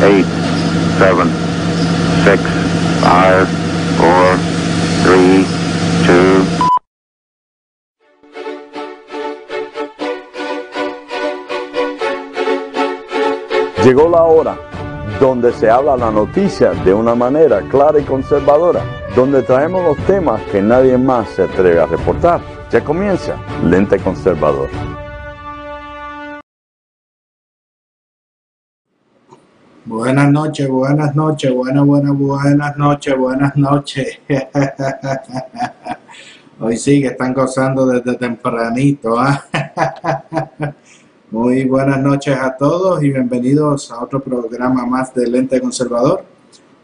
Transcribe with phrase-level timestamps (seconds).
[0.00, 0.24] 8,
[0.98, 1.16] 7,
[2.24, 2.40] 6,
[3.02, 3.46] 5,
[3.98, 4.38] 4,
[5.04, 5.46] 3,
[6.06, 6.68] 2,
[13.84, 14.56] Llegó la hora
[15.18, 18.82] donde se habla la noticia de una manera clara y conservadora,
[19.16, 22.40] donde traemos los temas que nadie más se atreve a reportar.
[22.70, 23.34] Ya comienza
[23.64, 24.68] Lente Conservador.
[29.88, 34.18] Buenas noches, buenas noches, buenas, buenas, buenas noches, buenas noches.
[36.60, 39.18] Hoy sí que están gozando desde tempranito.
[39.18, 39.46] ¿ah?
[41.30, 46.22] Muy buenas noches a todos y bienvenidos a otro programa más de Lente Conservador.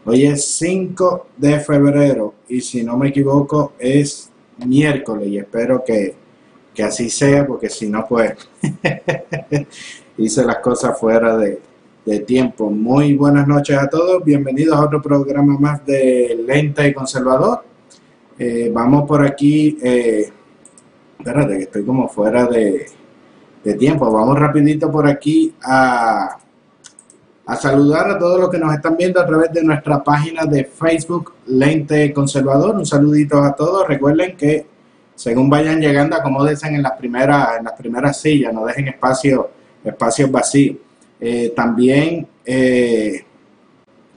[0.03, 4.31] Hoy es 5 de febrero y si no me equivoco es
[4.65, 6.15] miércoles y espero que,
[6.73, 8.33] que así sea porque si no pues
[10.17, 11.74] hice las cosas fuera de,
[12.05, 12.69] de tiempo.
[12.69, 17.63] Muy buenas noches a todos, bienvenidos a otro programa más de Lente Conservador.
[18.37, 20.29] Eh, vamos por aquí, eh,
[21.17, 22.85] espérate que estoy como fuera de,
[23.63, 24.11] de tiempo.
[24.11, 26.37] Vamos rapidito por aquí a,
[27.47, 30.65] a saludar a todos los que nos están viendo a través de nuestra página de
[30.65, 32.75] Facebook Lente Conservador.
[32.75, 33.87] Un saludito a todos.
[33.87, 34.67] Recuerden que
[35.15, 39.49] según vayan llegando, acomódense en las primeras, en las primeras sillas, no dejen espacio,
[39.83, 40.77] espacios vacíos.
[41.27, 43.25] Eh, también eh,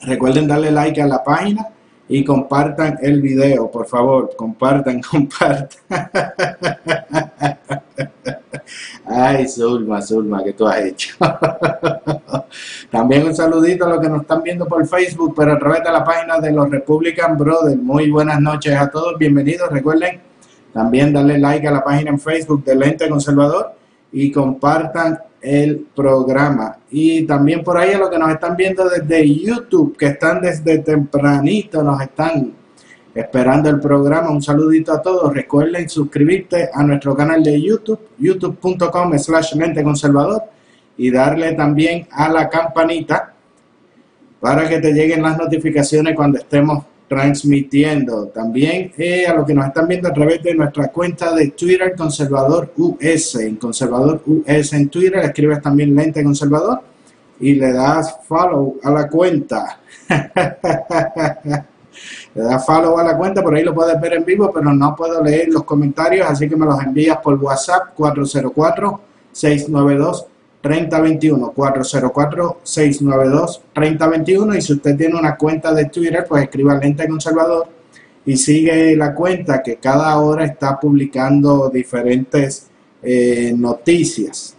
[0.02, 1.66] recuerden darle like a la página
[2.06, 5.80] y compartan el video, por favor, compartan, compartan.
[9.06, 11.16] Ay, Zulma, Zulma, que tú has hecho.
[12.90, 15.90] También un saludito a los que nos están viendo por Facebook, pero a través de
[15.90, 17.80] la página de los Republican Brothers.
[17.80, 19.70] Muy buenas noches a todos, bienvenidos.
[19.70, 20.20] Recuerden
[20.74, 23.72] también darle like a la página en Facebook del Ente Conservador
[24.12, 26.78] y compartan el programa.
[26.90, 30.78] Y también por ahí a los que nos están viendo desde YouTube, que están desde
[30.78, 32.52] tempranito, nos están
[33.14, 34.30] esperando el programa.
[34.30, 35.32] Un saludito a todos.
[35.32, 40.42] Recuerden suscribirte a nuestro canal de YouTube, youtube.com slash mente conservador
[40.96, 43.32] y darle también a la campanita
[44.40, 48.26] para que te lleguen las notificaciones cuando estemos transmitiendo.
[48.28, 51.94] También eh, a los que nos están viendo a través de nuestra cuenta de Twitter,
[51.96, 53.36] Conservador US.
[53.36, 56.80] En Conservador US en Twitter escribes también Lente Conservador
[57.40, 59.80] y le das follow a la cuenta.
[62.34, 64.94] le das follow a la cuenta, por ahí lo puedes ver en vivo, pero no
[64.94, 69.00] puedo leer los comentarios, así que me los envías por WhatsApp 404
[69.32, 70.26] 692
[70.60, 77.06] 3021 404 692 3021 y si usted tiene una cuenta de Twitter, pues escriba Lente
[77.06, 77.68] Conservador
[78.26, 82.68] y sigue la cuenta que cada hora está publicando diferentes
[83.02, 84.54] eh, noticias.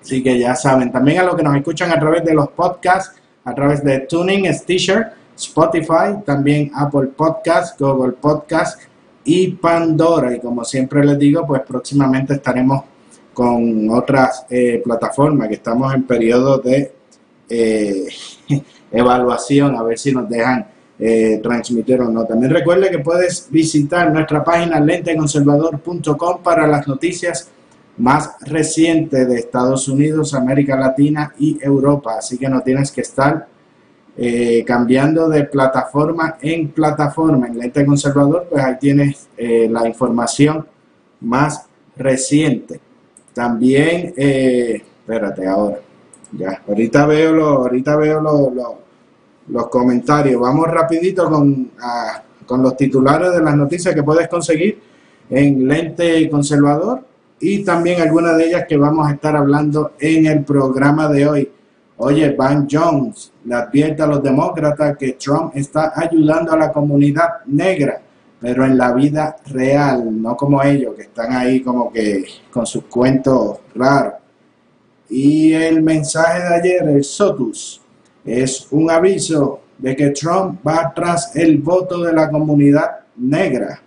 [0.00, 3.20] Así que ya saben, también a los que nos escuchan a través de los podcasts,
[3.44, 8.80] a través de Tuning, Stitcher, Spotify, también Apple Podcast, Google Podcast
[9.24, 10.34] y Pandora.
[10.34, 12.84] Y como siempre les digo, pues próximamente estaremos
[13.34, 16.92] con otras eh, plataformas que estamos en periodo de
[17.48, 18.06] eh,
[18.92, 20.66] evaluación, a ver si nos dejan
[20.98, 22.24] eh, transmitir o no.
[22.24, 27.50] También recuerde que puedes visitar nuestra página lenteconservador.com para las noticias
[27.98, 32.16] más recientes de Estados Unidos, América Latina y Europa.
[32.18, 33.48] Así que no tienes que estar
[34.64, 37.48] cambiando de plataforma en plataforma.
[37.48, 40.66] En Lente Conservador, pues ahí tienes la información
[41.20, 42.80] más reciente.
[43.34, 45.78] También, eh, espérate ahora,
[46.32, 48.20] ya, ahorita veo, lo, ahorita veo
[49.48, 50.40] los comentarios.
[50.40, 51.72] Vamos rapidito con,
[52.46, 54.80] con los titulares de las noticias que puedes conseguir
[55.28, 57.00] en Lente Conservador
[57.40, 61.50] y también algunas de ellas que vamos a estar hablando en el programa de hoy.
[61.96, 67.44] Oye, Van Jones le advierte a los demócratas que Trump está ayudando a la comunidad
[67.46, 68.00] negra
[68.44, 72.84] pero en la vida real, no como ellos, que están ahí como que con sus
[72.84, 74.12] cuentos raros.
[75.08, 77.80] Y el mensaje de ayer, el SOTUS,
[78.22, 83.80] es un aviso de que Trump va tras el voto de la comunidad negra.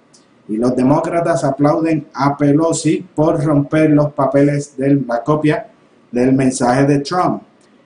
[0.48, 5.68] Y los demócratas aplauden a Pelosi por romper los papeles de la copia
[6.12, 7.44] del mensaje de Trump.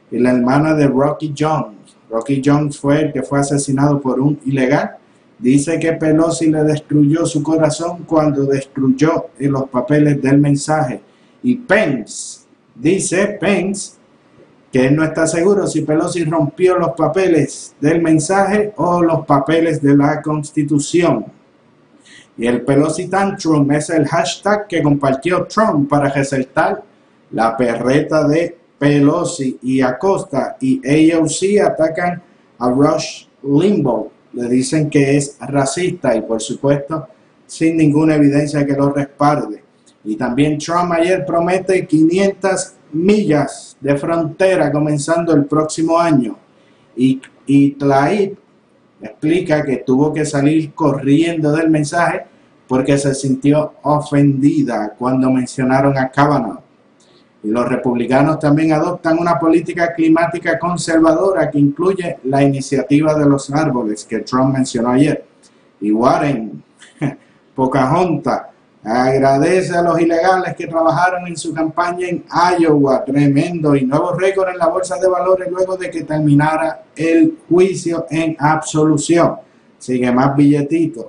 [0.10, 1.98] Y la hermana de Rocky Jones.
[2.10, 5.01] Rocky Jones fue el que fue asesinado por un ilegal
[5.42, 11.02] Dice que Pelosi le destruyó su corazón cuando destruyó los papeles del mensaje.
[11.42, 12.42] Y Pence,
[12.76, 13.94] dice Pence,
[14.72, 19.82] que él no está seguro si Pelosi rompió los papeles del mensaje o los papeles
[19.82, 21.26] de la constitución.
[22.38, 26.84] Y el Pelosi Tantrum es el hashtag que compartió Trump para resaltar
[27.32, 32.22] la perreta de Pelosi y Acosta y AOC atacan
[32.60, 34.21] a Rush Limbaugh.
[34.34, 37.08] Le dicen que es racista y por supuesto
[37.46, 39.62] sin ninguna evidencia que lo respalde.
[40.06, 46.38] Y también Trump ayer promete 500 millas de frontera comenzando el próximo año.
[46.96, 48.38] Y, y Tlaib
[49.02, 52.26] explica que tuvo que salir corriendo del mensaje
[52.68, 56.62] porque se sintió ofendida cuando mencionaron a Kavanaugh.
[57.44, 64.06] Los republicanos también adoptan una política climática conservadora que incluye la iniciativa de los árboles
[64.06, 65.26] que Trump mencionó ayer.
[65.80, 66.64] Y Warren,
[67.56, 68.44] Pocahontas,
[68.84, 72.24] agradece a los ilegales que trabajaron en su campaña en
[72.60, 77.40] Iowa, tremendo y nuevo récord en la bolsa de valores luego de que terminara el
[77.50, 79.38] juicio en absolución.
[79.80, 81.08] Sigue más billetitos.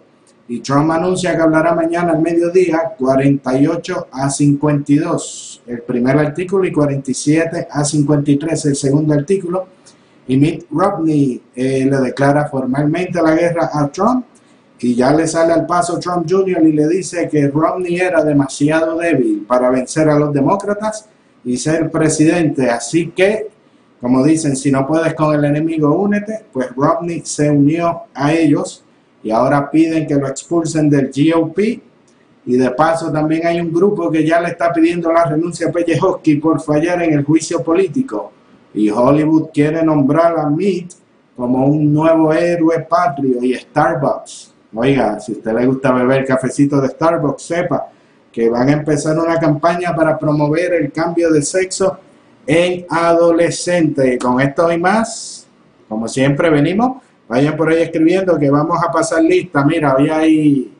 [0.52, 6.70] Y Trump anuncia que hablará mañana al mediodía 48 a 52 el primer artículo y
[6.70, 9.68] 47 a 53 el segundo artículo.
[10.28, 14.26] Y Mitt Romney eh, le declara formalmente la guerra a Trump
[14.78, 16.62] y ya le sale al paso Trump Jr.
[16.68, 21.08] y le dice que Romney era demasiado débil para vencer a los demócratas
[21.46, 22.68] y ser presidente.
[22.68, 23.48] Así que,
[24.02, 26.44] como dicen, si no puedes con el enemigo, únete.
[26.52, 28.81] Pues Romney se unió a ellos
[29.22, 31.58] y ahora piden que lo expulsen del GOP.
[32.44, 35.72] Y de paso también hay un grupo que ya le está pidiendo la renuncia a
[35.72, 38.32] Pellejoski por fallar en el juicio político.
[38.74, 40.88] Y Hollywood quiere nombrar a Meade
[41.36, 46.80] como un nuevo héroe patrio y Starbucks Oiga, si a usted le gusta beber cafecito
[46.80, 47.88] de Starbucks, sepa
[48.32, 51.98] que van a empezar una campaña para promover el cambio de sexo
[52.46, 54.18] en adolescentes.
[54.18, 55.46] Con esto y más,
[55.86, 59.64] como siempre venimos, vayan por ahí escribiendo que vamos a pasar lista.
[59.64, 60.74] Mira, hoy hay,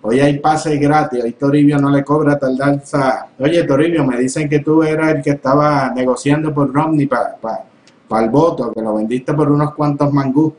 [0.00, 3.26] hoy hay pase gratis, hoy Toribio no le cobra tardanza.
[3.36, 8.30] Oye, Toribio, me dicen que tú eras el que estaba negociando por Romney para el
[8.30, 10.54] voto, que lo vendiste por unos cuantos mangú.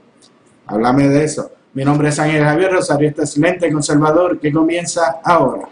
[0.67, 1.49] Háblame de eso.
[1.73, 5.69] Mi nombre es Ángel Javier Rosario, este excelente conservador que comienza ahora.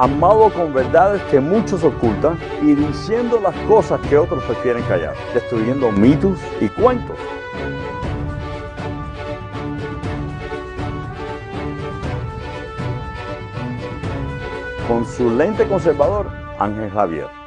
[0.00, 5.90] Amado con verdades que muchos ocultan y diciendo las cosas que otros prefieren callar, destruyendo
[5.90, 7.16] mitos y cuentos.
[14.86, 16.30] Con su lente conservador,
[16.60, 17.37] Ángel Javier.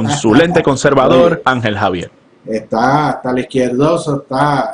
[0.00, 2.10] Con su lente conservador, Ángel Javier.
[2.46, 4.72] Está, está el izquierdoso, está.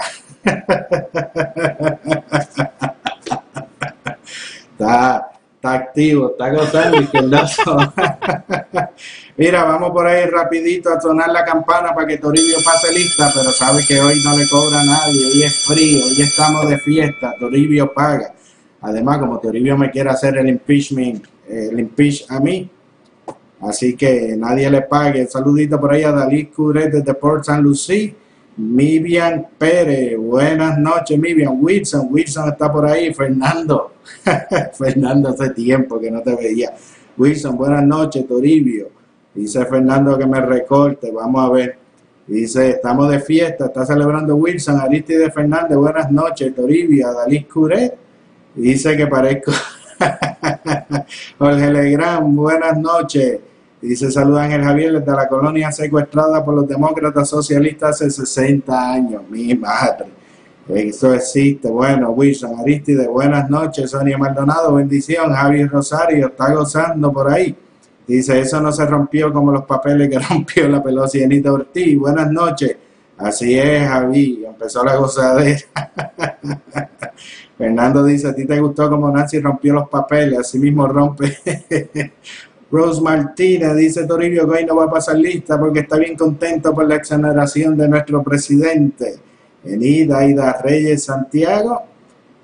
[4.71, 7.77] está, está activo, está gozando el izquierdoso.
[9.37, 13.51] Mira, vamos por ahí rapidito a sonar la campana para que Toribio pase lista, pero
[13.51, 17.35] sabe que hoy no le cobra a nadie, hoy es frío, hoy estamos de fiesta,
[17.39, 18.33] Toribio paga.
[18.81, 22.71] Además, como Toribio me quiere hacer el impeachment, el impeach a mí,
[23.61, 25.27] Así que nadie le pague.
[25.27, 28.15] saludito por ahí a Dalí Curet desde Port San Lucie.
[28.59, 31.59] Mivian Pérez, buenas noches, Mivian.
[31.61, 33.13] Wilson, Wilson está por ahí.
[33.13, 33.93] Fernando,
[34.73, 36.73] Fernando, hace tiempo que no te veía.
[37.19, 38.89] Wilson, buenas noches, Toribio.
[39.35, 41.79] Dice Fernando que me recorte, vamos a ver.
[42.27, 47.95] Dice, estamos de fiesta, está celebrando Wilson, Aristide Fernández, buenas noches, Toribio, Dalí Curet.
[48.55, 49.53] Dice que parezco
[51.39, 53.41] Jorge Legrand, buenas noches.
[53.81, 59.23] Dice saluda Ángel Javier desde la colonia secuestrada por los demócratas socialistas hace 60 años.
[59.29, 60.07] Mi madre.
[60.69, 61.69] Eso existe.
[61.69, 63.91] Bueno, Wilson Aristide, buenas noches.
[63.91, 65.33] Sonia Maldonado, bendición.
[65.33, 67.55] Javier Rosario está gozando por ahí.
[68.07, 71.99] Dice, eso no se rompió como los papeles que rompió la Pelosi Anita Ortiz.
[71.99, 72.77] Buenas noches.
[73.19, 74.45] Así es, Javi.
[74.45, 75.61] Empezó la gozadera.
[77.57, 81.37] Fernando dice, a ti te gustó como Nancy rompió los papeles, así mismo rompe.
[82.71, 86.75] Rose Martínez dice Toribio que hoy no va a pasar lista porque está bien contento
[86.75, 89.17] por la exoneración de nuestro presidente.
[89.65, 91.83] Enida Aida Reyes Santiago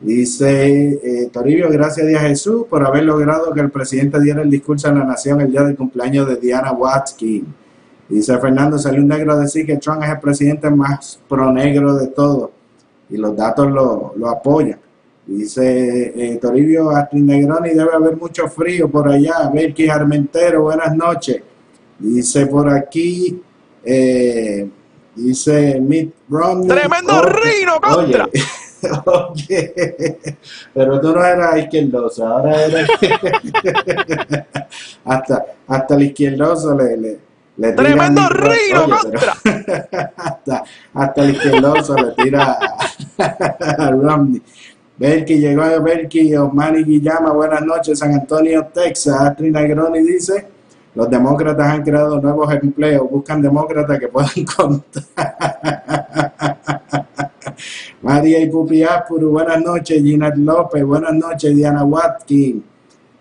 [0.00, 4.88] dice eh, Toribio, gracias a Jesús por haber logrado que el presidente diera el discurso
[4.88, 7.46] a la nación el día del cumpleaños de Diana Watkins.
[8.08, 11.94] Dice Fernando, salió un negro a decir que Trump es el presidente más pro negro
[11.96, 12.50] de todos
[13.12, 14.80] y los datos lo, lo apoyan.
[15.24, 19.48] Dice eh, Toribio Astrid Negroni, debe haber mucho frío por allá.
[19.54, 21.40] Belkis Armentero, buenas noches.
[21.98, 23.40] Dice por aquí,
[23.84, 24.68] eh,
[25.14, 26.66] dice Mitt Romney.
[26.68, 28.24] ¡Tremendo Oye, rino contra!
[28.24, 28.42] Oye,
[29.06, 30.18] oye,
[30.74, 32.88] pero tú no eras izquierdoso, ahora eres.
[35.04, 36.96] hasta, hasta el izquierdoso le.
[36.96, 37.18] le,
[37.58, 39.34] le tira ¡Tremendo rino contra!
[39.44, 40.64] pero- hasta,
[40.94, 42.58] hasta el izquierdoso le tira
[44.02, 44.42] Romney.
[44.98, 49.20] Belki llegó a Belki, Osmani Guillama, buenas noches, San Antonio, Texas.
[49.20, 50.46] Astrid Negroni dice,
[50.94, 55.04] los demócratas han creado nuevos empleos, buscan demócratas que puedan contar.
[58.02, 62.62] María y Pupi Apuru, buenas noches, Ginette López, buenas noches, Diana Watkins.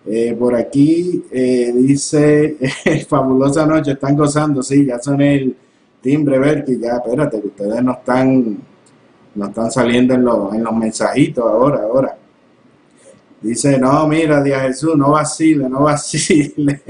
[0.05, 2.57] Eh, por aquí eh, dice,
[3.07, 5.55] fabulosa noche, están gozando, sí, ya son el
[6.01, 8.57] timbre, Belki, ya, espérate, que ustedes no están
[9.35, 12.17] no están saliendo en los, en los mensajitos ahora, ahora.
[13.41, 16.81] Dice, no, mira, Día Jesús, no vacile, no vacile.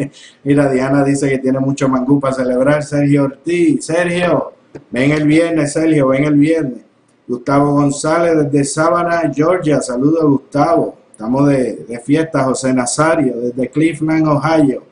[0.44, 2.84] mira, Diana dice que tiene mucho mangú para celebrar.
[2.84, 4.54] Sergio Ortiz, Sergio,
[4.90, 6.82] ven el viernes, Sergio, ven el viernes.
[7.28, 10.98] Gustavo González desde Sábana, Georgia, saludos Gustavo.
[11.12, 14.84] Estamos de, de fiesta, José Nazario, desde Cleveland, Ohio.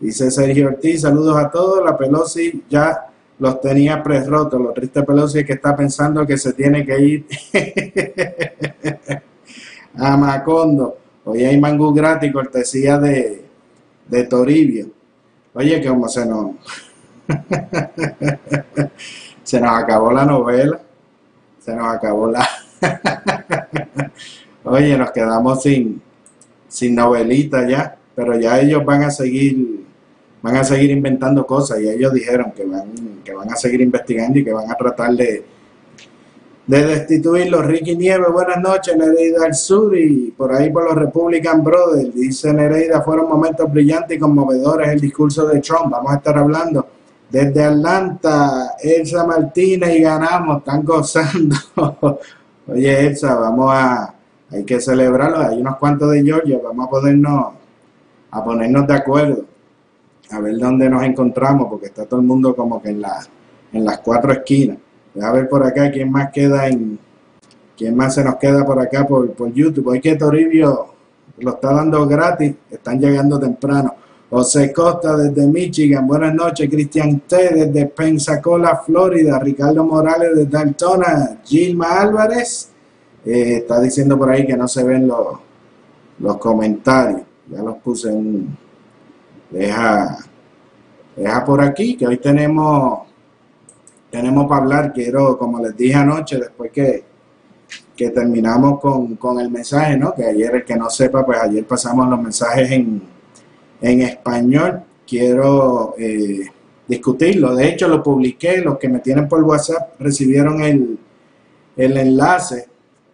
[0.00, 1.84] Dice Sergio Ortiz, saludos a todos.
[1.84, 4.60] La Pelosi ya los tenía pre-rotos.
[4.60, 7.26] Lo triste Pelosi es que está pensando que se tiene que ir
[9.96, 10.98] a Macondo.
[11.24, 13.44] Hoy hay mangú gratis, cortesía de,
[14.06, 14.88] de Toribio.
[15.54, 16.50] Oye, que como se nos...
[19.42, 20.80] se nos acabó la novela.
[21.58, 22.46] Se nos acabó la...
[24.64, 26.02] Oye, nos quedamos sin,
[26.68, 27.96] sin novelita ya.
[28.14, 29.84] Pero ya ellos van a seguir
[30.44, 32.92] van a seguir inventando cosas y ellos dijeron que van,
[33.24, 35.42] que van a seguir investigando y que van a tratar de,
[36.66, 37.62] de destituirlo.
[37.62, 42.14] Ricky Nieves, buenas noches, Nereida al Sur y por ahí por los Republican Brothers.
[42.14, 45.90] Dice Nereida, fueron momentos brillantes y conmovedores el discurso de Trump.
[45.90, 46.88] Vamos a estar hablando
[47.30, 51.56] desde Atlanta, Elsa Martínez y ganamos, están gozando.
[52.68, 54.14] Oye, Elsa, vamos a,
[54.50, 55.38] hay que celebrarlo.
[55.38, 57.46] Hay unos cuantos de Georgia, vamos a ponernos,
[58.30, 59.53] a ponernos de acuerdo
[60.30, 63.20] a ver dónde nos encontramos, porque está todo el mundo como que en, la,
[63.72, 64.78] en las cuatro esquinas.
[65.14, 66.98] Deja ver por acá quién más queda en,
[67.76, 69.88] quién más se nos queda por acá por, por YouTube.
[69.88, 70.86] Hoy que Toribio
[71.38, 73.94] lo está dando gratis, están llegando temprano.
[74.30, 76.68] José Costa desde Michigan, buenas noches.
[76.68, 79.38] Cristian T desde Pensacola, Florida.
[79.38, 81.38] Ricardo Morales desde Daytona.
[81.44, 82.70] Gilma Álvarez
[83.24, 85.38] eh, está diciendo por ahí que no se ven los,
[86.18, 87.22] los comentarios.
[87.48, 88.56] Ya los puse en
[89.54, 90.18] deja,
[91.16, 93.00] deja por aquí, que hoy tenemos,
[94.10, 97.04] tenemos para hablar, quiero, como les dije anoche, después que,
[97.96, 100.12] que terminamos con, con el mensaje, ¿no?
[100.14, 103.02] Que ayer, el que no sepa, pues ayer pasamos los mensajes en,
[103.80, 106.46] en español, quiero eh,
[106.88, 110.98] discutirlo, de hecho lo publiqué, los que me tienen por WhatsApp recibieron el,
[111.76, 112.66] el enlace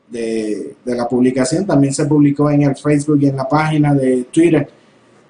[0.08, 4.24] de, de la publicación, también se publicó en el Facebook y en la página de
[4.24, 4.79] Twitter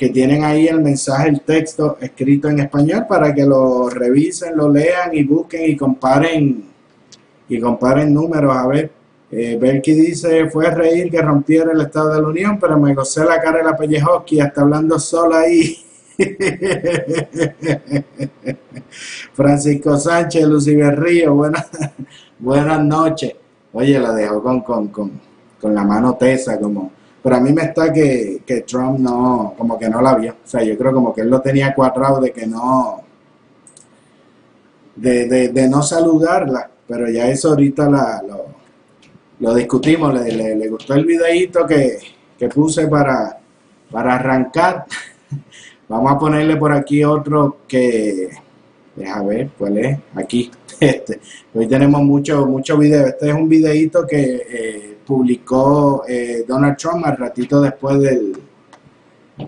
[0.00, 4.72] que tienen ahí el mensaje, el texto escrito en español para que lo revisen, lo
[4.72, 6.64] lean y busquen y comparen
[7.46, 8.56] y comparen números.
[8.56, 8.90] A ver,
[9.30, 13.26] eh, Belki dice, fue reír que rompiera el Estado de la Unión, pero me gocé
[13.26, 15.76] la cara de la Pellejoski hasta hablando sola ahí.
[19.34, 21.68] Francisco Sánchez, Lucy Berrío, buenas,
[22.38, 23.34] buenas noches.
[23.74, 25.20] Oye, la dejó con, con, con,
[25.60, 26.90] con la mano tesa, como
[27.22, 30.32] pero a mí me está que, que Trump no, como que no la vio.
[30.32, 33.02] O sea, yo creo como que él lo tenía cuadrado de que no,
[34.96, 36.70] de, de, de no saludarla.
[36.86, 38.46] Pero ya eso ahorita la, lo,
[39.40, 40.14] lo discutimos.
[40.14, 41.98] Le, le, le gustó el videíto que,
[42.38, 43.38] que puse para,
[43.90, 44.86] para arrancar.
[45.88, 48.30] Vamos a ponerle por aquí otro que,
[48.96, 50.50] deja ver cuál es, aquí.
[50.90, 51.20] Este,
[51.52, 53.06] hoy tenemos mucho, mucho video.
[53.06, 58.32] Este es un videíto que eh, publicó eh, Donald Trump al ratito después del,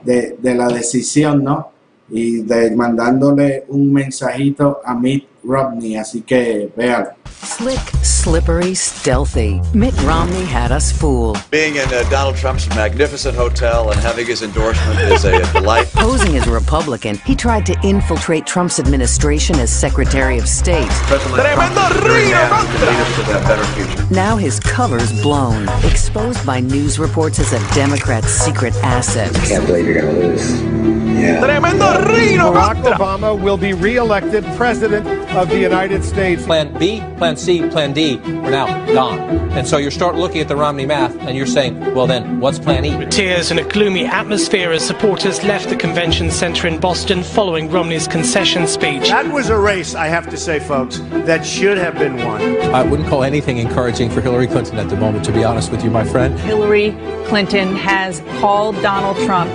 [0.05, 1.71] de, de, la decisión, ¿no?
[2.11, 7.15] Y de, mandándole un mensajito a Mitt Romney, así que véalo.
[7.43, 9.61] Slick, slippery, stealthy.
[9.75, 11.43] Mitt Romney had us fooled.
[11.51, 15.89] Being in uh, Donald Trump's magnificent hotel and having his endorsement is a, a delight.
[15.89, 20.89] Posing as a Republican, he tried to infiltrate Trump's administration as Secretary of State.
[21.09, 24.15] President Trump is very happy to lead us to that better future.
[24.15, 29.35] Now his cover's blown, exposed by news reports as a Democrat's secret asset.
[29.35, 31.12] Can't believe you're going to lose.
[31.23, 31.41] Yeah.
[31.41, 32.97] ¡Tremendo rino Barack contra!
[32.97, 36.45] Obama will be re-elected president of the United States.
[36.45, 39.21] Plan B, Plan C, Plan D are now gone.
[39.53, 42.59] And so you start looking at the Romney math and you're saying, well, then what's
[42.59, 43.07] Plan E?
[43.07, 48.09] Tears and a gloomy atmosphere as supporters left the convention center in Boston following Romney's
[48.09, 49.09] concession speech.
[49.09, 52.43] That was a race, I have to say, folks, that should have been won.
[52.75, 55.85] I wouldn't call anything encouraging for Hillary Clinton at the moment, to be honest with
[55.85, 56.37] you, my friend.
[56.41, 59.51] Hillary Clinton has called Donald Trump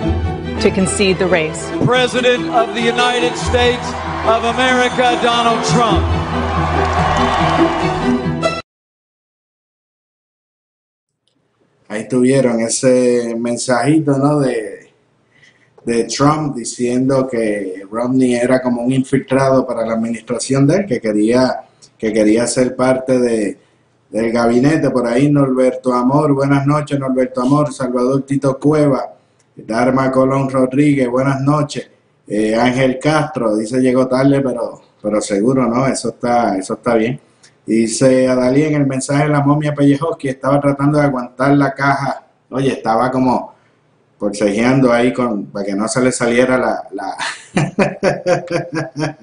[0.62, 1.70] to concede the race.
[1.86, 3.88] President of the United States
[4.26, 6.04] of America, Donald Trump.
[11.90, 14.40] Ahí tuvieron ese mensajito, ¿no?
[14.40, 14.92] De,
[15.86, 21.00] de Trump diciendo que Romney era como un infiltrado para la administración de él, que
[21.00, 21.62] quería,
[21.98, 23.58] que quería ser parte de,
[24.10, 24.90] del gabinete.
[24.90, 29.17] Por ahí Norberto Amor, buenas noches Norberto Amor, Salvador Tito Cueva,
[29.58, 31.90] Darma Colón Rodríguez, buenas noches.
[32.28, 37.20] Eh, Ángel Castro, dice llegó tarde, pero, pero seguro no, eso está, eso está bien.
[37.66, 42.24] Dice Adalí en el mensaje de la momia que estaba tratando de aguantar la caja.
[42.52, 43.56] Oye, estaba como
[44.20, 47.18] forcejeando ahí con, para que no se le saliera la, la,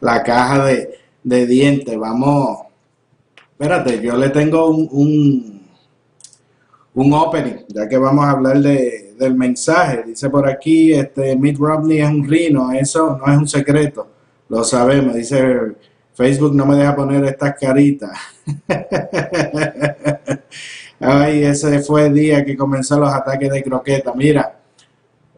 [0.00, 1.96] la caja de, de dientes.
[1.96, 2.62] Vamos,
[3.52, 5.61] espérate, yo le tengo un,
[6.94, 10.02] un opening, ya que vamos a hablar de, del mensaje.
[10.06, 14.06] Dice por aquí, este Mitt Romney es un rino, eso no es un secreto,
[14.48, 15.14] lo sabemos.
[15.14, 15.74] Dice
[16.14, 18.10] Facebook no me deja poner estas caritas.
[21.00, 24.12] Ay, ese fue el día que comenzó los ataques de croqueta.
[24.14, 24.58] Mira,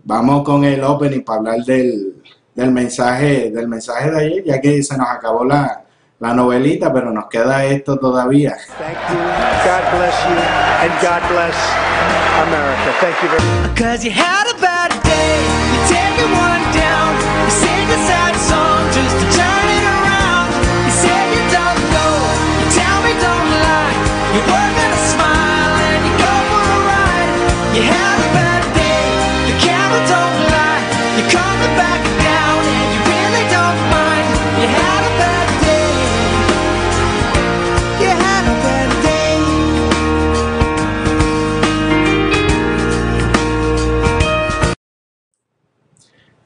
[0.02, 2.22] vamos con el opening para hablar del,
[2.54, 5.83] del mensaje, del mensaje de ayer, ya que se nos acabó la,
[6.20, 8.56] la novelita, pero nos queda esto todavía.
[8.78, 9.16] Thank you.
[9.64, 10.36] God bless you.
[10.82, 11.56] And God bless
[12.46, 12.92] America.
[13.00, 14.43] Thank you very much.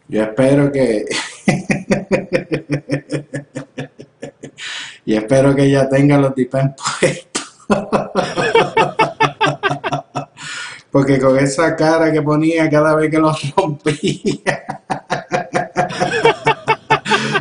[0.08, 1.04] Yo espero que.
[5.04, 7.66] y espero que ella tenga los depends puestos.
[10.90, 14.40] Porque con esa cara que ponía cada vez que los rompía.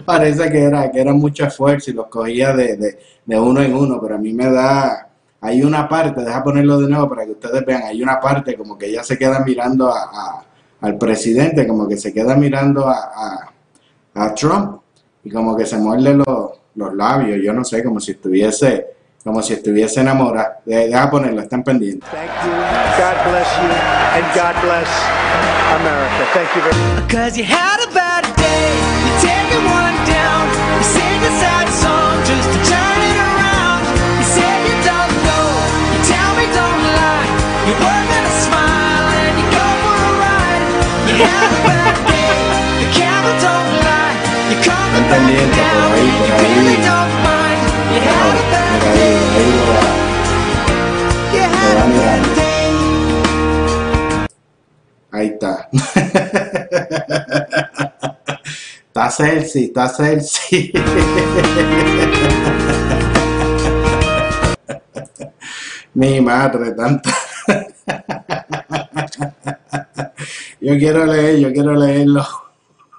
[0.06, 3.74] Parece que era, que era mucho esfuerzo y los cogía de, de, de uno en
[3.76, 5.10] uno, pero a mí me da.
[5.40, 8.78] Hay una parte, deja ponerlo de nuevo para que ustedes vean, hay una parte como
[8.78, 10.44] que ella se queda mirando a, a-
[10.82, 13.52] al presidente, como que se queda mirando a, a-
[14.26, 14.82] a Trump
[15.24, 16.28] y como que se muerde los,
[16.76, 18.88] los labios, yo no sé, como si estuviese,
[19.24, 20.60] como si estuviese enamorada.
[20.66, 22.10] De- Deja ponerlo, están pendientes.
[37.68, 37.97] Thank you.
[55.12, 55.70] Ahí está.
[58.98, 60.72] Está Celsi, está Celsi.
[65.94, 67.12] Mi madre, tanta.
[70.68, 72.26] Yo quiero leer, yo quiero leerlo.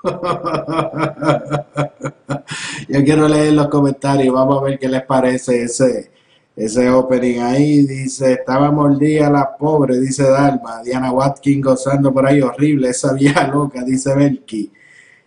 [2.89, 6.11] Yo quiero leer los comentarios, vamos a ver qué les parece ese,
[6.57, 7.87] ese opening ahí.
[7.87, 10.83] Dice, estaba mordida la pobre, dice Dalma.
[10.83, 14.73] Diana Watkins gozando por ahí, horrible, esa vieja loca, dice Belki.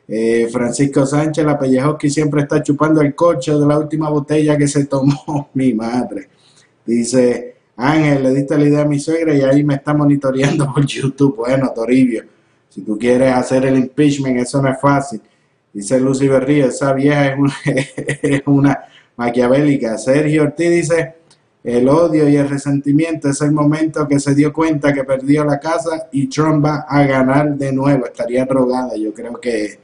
[0.08, 4.68] Eh, Francisco Sánchez, la Pellejoski siempre está chupando el coche de la última botella que
[4.68, 5.50] se tomó.
[5.54, 6.28] Mi madre.
[6.84, 7.51] Dice,
[7.82, 11.38] Ángel, le diste la idea a mi suegra y ahí me está monitoreando por YouTube.
[11.38, 12.24] Bueno, Toribio,
[12.70, 15.22] si tú quieres hacer el impeachment, eso no es fácil.
[15.74, 17.56] Dice Lucy Berrío, esa vieja es una,
[18.46, 18.80] una
[19.15, 19.98] maquiavélica.
[19.98, 21.15] Sergio Ortiz dice,
[21.63, 25.60] el odio y el resentimiento es el momento que se dio cuenta que perdió la
[25.60, 28.06] casa y Trump va a ganar de nuevo.
[28.06, 29.80] Estaría drogada, yo creo que,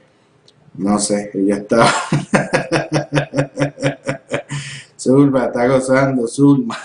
[0.76, 1.84] no sé, ella está...
[5.08, 6.76] Zulma, está gozando, Zulma.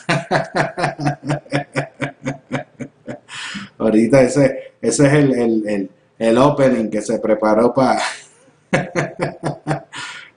[3.77, 7.99] Ahorita ese, ese es el, el, el, el opening que se preparó para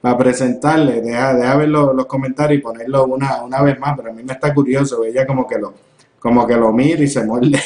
[0.01, 1.01] para presentarle.
[1.01, 4.25] Deja, deja ver los, los comentarios y ponerlo una, una vez más, pero a mí
[4.25, 5.73] me está curioso, ella como que lo,
[6.19, 7.63] como que lo mira y se muerde.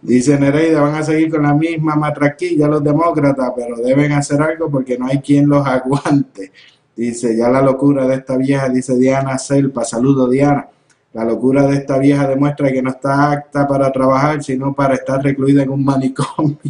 [0.00, 4.70] Dice Nereida, van a seguir con la misma matraquilla los demócratas, pero deben hacer algo
[4.70, 6.52] porque no hay quien los aguante.
[6.94, 10.68] Dice, ya la locura de esta vieja, dice Diana Selpa, saludo Diana.
[11.12, 15.22] La locura de esta vieja demuestra que no está apta para trabajar, sino para estar
[15.22, 16.58] recluida en un manicomio.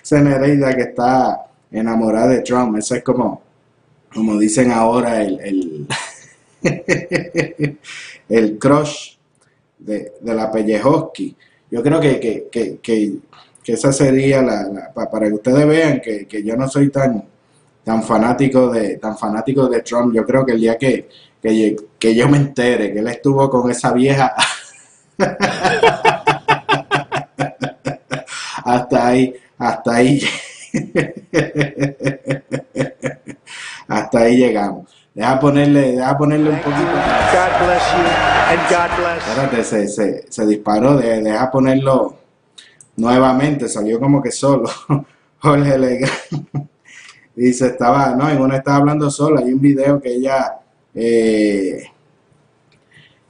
[0.00, 2.76] Dice Nereida que está enamorada de Trump.
[2.76, 3.42] Eso es como,
[4.12, 5.86] como dicen ahora, el, el,
[8.28, 9.16] el crush
[9.78, 11.36] de, de la Pellejoski.
[11.74, 12.78] Yo creo que, que, que,
[13.62, 16.90] que, esa sería la, la- pa- para que ustedes vean que, que yo no soy
[16.90, 17.24] tan
[17.84, 20.14] tan fanático de tan fanático de Trump.
[20.14, 21.08] Yo creo que el día que,
[21.42, 24.32] que, que yo me entere que él estuvo con esa vieja
[28.64, 30.20] hasta ahí, hasta ahí
[33.88, 34.90] hasta ahí llegamos.
[35.14, 36.90] Deja ponerle, deja ponerle un poquito.
[36.90, 38.04] God bless you
[38.50, 39.28] and God bless.
[39.28, 42.16] Espérate, se, se, se disparó, de- deja ponerlo
[42.96, 44.68] nuevamente, salió como que solo.
[45.38, 46.68] Jorge Legrand
[47.36, 50.58] dice, estaba, no, en uno estaba hablando sola, hay un video que ella,
[50.94, 51.84] eh,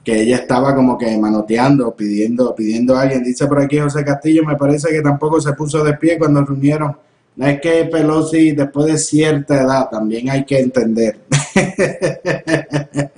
[0.03, 3.23] que ella estaba como que manoteando, pidiendo, pidiendo a alguien.
[3.23, 6.97] Dice por aquí José Castillo, me parece que tampoco se puso de pie cuando reunieron.
[7.35, 11.19] No es que Pelosi después de cierta edad también hay que entender.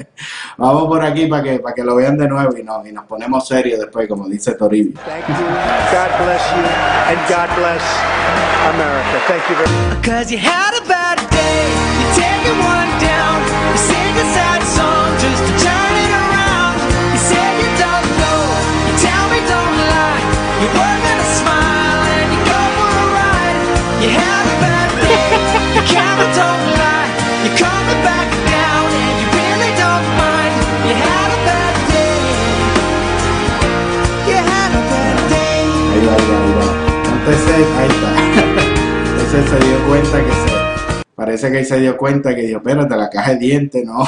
[0.57, 3.05] Vamos por aquí para que, para que lo vean de nuevo y, no, y nos
[3.05, 4.99] ponemos serios después, como dice Toribio.
[5.05, 5.35] Thank you.
[5.35, 6.65] God bless you
[7.09, 7.83] and God bless
[8.73, 9.19] America.
[9.27, 10.86] Thank you very much.
[37.77, 38.09] Ahí está.
[39.11, 41.03] Entonces se dio cuenta que se.
[41.15, 44.03] Parece que ahí se dio cuenta que dijo, espérate, la caja de dientes no.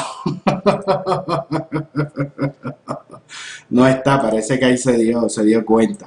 [3.70, 6.06] no está, parece que ahí se dio, se dio cuenta.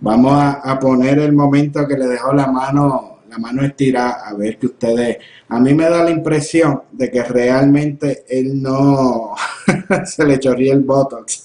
[0.00, 4.58] Vamos a poner el momento que le dejó la mano, la mano estirada, a ver
[4.58, 5.16] que ustedes.
[5.48, 9.34] A mí me da la impresión de que realmente él no
[10.04, 11.42] se le chorría el botox.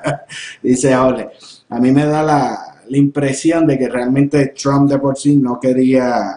[0.62, 1.28] Dice Ole.
[1.68, 6.34] A mí me da la, impresión de que realmente Trump de por sí no quería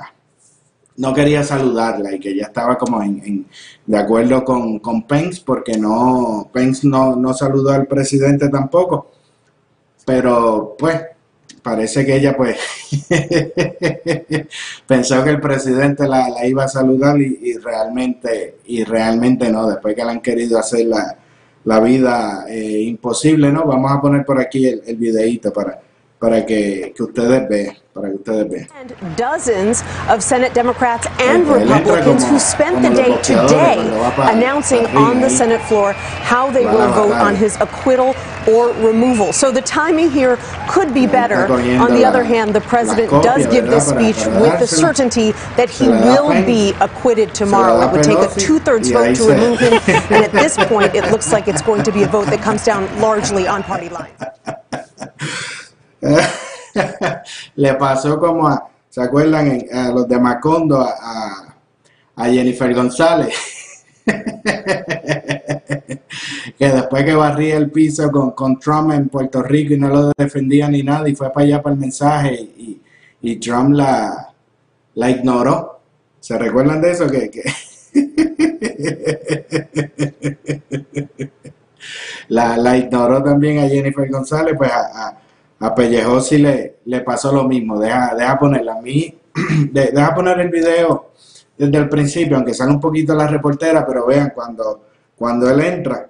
[0.97, 3.47] no quería saludarla y que ya estaba como en, en-
[3.86, 9.10] de acuerdo con, con Pence porque no Pence no, no saludó al presidente tampoco
[10.06, 11.01] pero pues
[11.62, 12.58] parece que ella pues
[14.88, 19.69] pensó que el presidente la, la iba a saludar y, y realmente y realmente no.
[19.69, 21.17] Después que le han querido hacer la,
[21.65, 25.80] la vida eh, imposible no vamos a poner por aquí el, el videíto para
[26.19, 32.23] para que, que ustedes vean para que ustedes vean Dozens of Senate Democrats and Republicans
[32.27, 35.32] who spent the day today cuando va pa- announcing on the.
[35.32, 38.13] Senate floor how they will vote on his acquittal
[38.47, 39.34] or removal.
[39.34, 40.38] So the timing here
[40.69, 41.51] could be better.
[41.82, 45.86] On the other hand, the president does give this speech with the certainty that he
[45.86, 47.82] Se la da will be acquitted tomorrow.
[47.82, 49.73] It would take a two-thirds vote to remove him,
[50.12, 52.63] and at this point, it looks like it's going to be a vote that comes
[52.63, 54.19] down largely on party lines.
[57.55, 59.63] le pasó como a, ¿se acuerdan?
[59.73, 61.55] A los de Macondo, a, a-
[62.15, 63.33] a Jennifer González.
[66.57, 70.11] que después que barría el piso con, con Trump en Puerto Rico y no lo
[70.17, 72.81] defendía ni nada y fue para allá para el mensaje y,
[73.21, 74.33] y Trump la,
[74.95, 75.79] la ignoró.
[76.19, 77.07] ¿Se recuerdan de eso?
[77.09, 77.43] Que, que-
[82.29, 85.20] la, la ignoró también a Jennifer González, pues a, a,
[85.62, 87.80] a Pellejosi le, le pasó lo mismo.
[87.80, 89.13] Deja, deja ponerla a mí,
[89.71, 91.12] de- deja poner el video
[91.58, 94.82] desde el principio, aunque sale un poquito la reportera, pero vean cuando,
[95.15, 96.10] cuando él entra,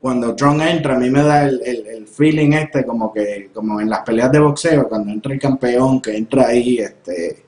[0.00, 3.80] cuando Trump entra, a mí me da el, el- el feeling este como que, como
[3.80, 7.44] en las peleas de boxeo, cuando entra el campeón, que entra ahí, este,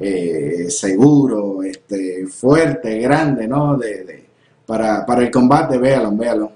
[0.00, 3.76] eh, seguro, este, fuerte, grande, ¿no?
[3.76, 4.24] De, de-
[4.66, 6.52] para, para el combate, véalo, véalo.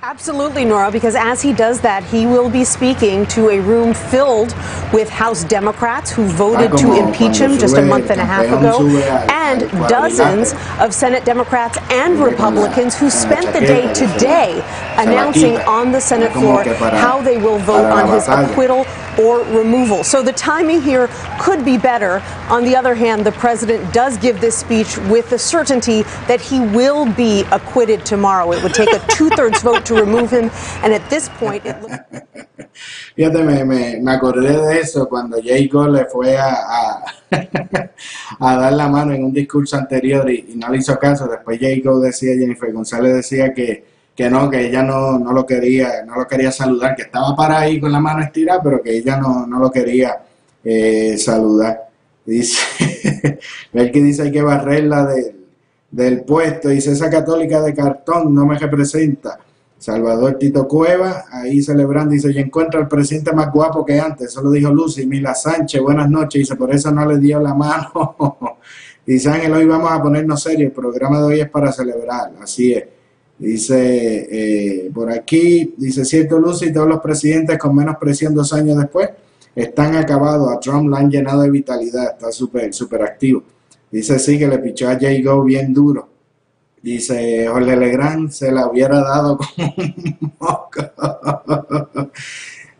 [0.00, 4.54] Absolutely, Nora, because as he does that, he will be speaking to a room filled
[4.92, 8.88] with House Democrats who voted to impeach him just a month and a half ago,
[9.28, 14.62] and dozens of Senate Democrats and Republicans who spent the day today
[14.98, 18.86] announcing on the Senate floor how they will vote on his acquittal
[19.18, 20.04] or removal.
[20.04, 21.08] So the timing here
[21.40, 22.22] could be better.
[22.48, 26.60] On the other hand, the president does give this speech with the certainty that he
[26.60, 28.52] will be acquitted tomorrow.
[28.52, 30.50] It would take a two thirds vote to remove him,
[30.82, 31.76] and at this point, it.
[33.16, 37.04] Fíjate, me, me, me acordé de eso cuando Jay Cole le fue a, a,
[38.40, 41.26] a dar la mano en un discurso anterior y, y no le hizo caso.
[41.26, 45.44] Después Jay Cole decía, Jennifer González decía que, que no, que ella no, no lo
[45.44, 48.96] quería, no lo quería saludar, que estaba para ahí con la mano estirada, pero que
[48.96, 50.18] ella no, no lo quería
[50.62, 51.88] eh, saludar.
[52.24, 52.60] Dice,
[53.72, 55.46] el que dice hay que barrerla del,
[55.90, 59.38] del puesto, dice esa católica de cartón no me representa.
[59.78, 64.42] Salvador Tito Cueva, ahí celebrando, dice, y encuentro al presidente más guapo que antes, eso
[64.42, 68.58] lo dijo Lucy, Mila Sánchez, buenas noches, dice, por eso no le dio la mano.
[69.06, 72.72] dice Ángel, hoy vamos a ponernos serios, el programa de hoy es para celebrar, así
[72.72, 72.84] es.
[73.38, 78.76] Dice eh, por aquí, dice cierto Lucy, todos los presidentes con menos presión dos años
[78.76, 79.10] después
[79.54, 83.44] están acabados, a Trump la han llenado de vitalidad, está súper, súper activo.
[83.90, 86.07] Dice sí, que le pichó a Jay Go bien duro.
[86.82, 90.82] Dice Jorge Legrand se la hubiera dado como un moco.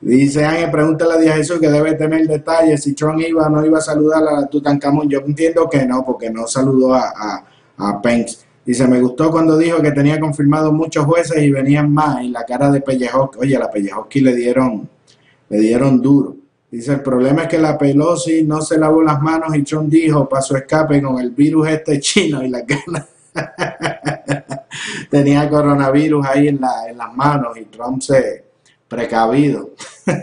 [0.01, 3.67] Dice Ángel, pregúntale a Díaz Jesús que debe tener detalles si Trump iba o no
[3.67, 5.09] iba a saludar a Tutankamón.
[5.09, 7.45] Yo entiendo que no, porque no saludó a, a,
[7.77, 8.39] a Pence.
[8.65, 12.23] Dice, me gustó cuando dijo que tenía confirmado muchos jueces y venían más.
[12.23, 14.89] Y la cara de Pellejoski, oye, la Pellejoski le dieron,
[15.49, 16.37] le dieron duro.
[16.71, 20.29] Dice, el problema es que la Pelosi no se lavó las manos y Trump dijo
[20.29, 23.07] para su escape con el virus este chino y la ganas.
[25.11, 28.45] tenía coronavirus ahí en, la, en las manos y Trump se
[28.89, 29.71] precavido.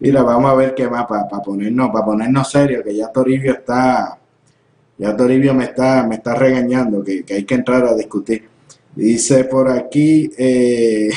[0.00, 4.18] Mira, vamos a ver qué más para ponernos, para ponernos serios, que ya Toribio está,
[4.98, 8.48] ya Toribio me está, me está regañando, que, que hay que entrar a discutir.
[8.94, 11.10] Dice por aquí, eh,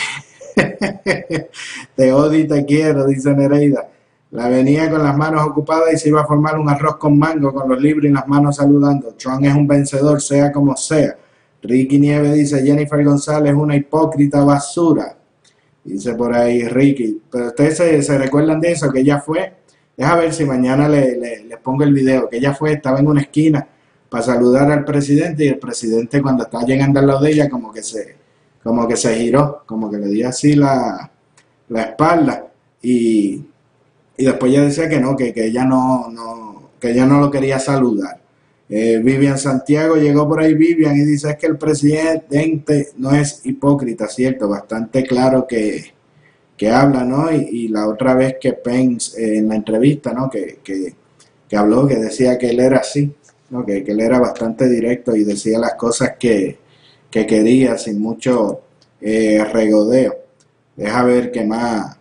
[1.95, 3.87] te odio y te quiero, dice Nereida.
[4.31, 7.53] La venía con las manos ocupadas y se iba a formar un arroz con mango
[7.53, 9.13] con los libros y las manos saludando.
[9.13, 11.15] Trump es un vencedor, sea como sea.
[11.61, 15.15] Ricky Nieves dice, Jennifer González es una hipócrita basura.
[15.83, 17.21] Dice por ahí Ricky.
[17.31, 19.53] Pero ustedes se, recuerdan de eso, que ella fue.
[19.95, 22.29] Deja ver si mañana le, le, pongo el video.
[22.29, 23.65] Que ella fue, estaba en una esquina
[24.09, 27.71] para saludar al presidente y el presidente cuando estaba llegando al lado de ella como
[27.71, 28.15] que se,
[28.61, 31.11] como que se giró, como que le dio así la,
[31.69, 32.47] la espalda
[32.81, 33.45] y,
[34.17, 37.31] y después ella decía que no, que, que ella no, no, que ella no lo
[37.31, 38.19] quería saludar.
[38.69, 43.41] Eh, Vivian Santiago llegó por ahí Vivian y dice es que el presidente no es
[43.45, 44.49] hipócrita, ¿cierto?
[44.49, 45.93] Bastante claro que,
[46.57, 47.31] que habla, ¿no?
[47.31, 50.29] Y, la otra vez que Pence eh, en la entrevista, ¿no?
[50.29, 50.95] Que, que,
[51.47, 53.13] que, habló, que decía que él era así,
[53.51, 53.65] ¿no?
[53.65, 56.57] Que, que él era bastante directo y decía las cosas que,
[57.09, 58.61] que quería sin mucho
[59.01, 60.15] eh, regodeo.
[60.75, 61.96] Deja ver qué más,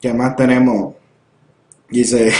[0.00, 0.94] qué más tenemos.
[1.88, 2.32] Dice,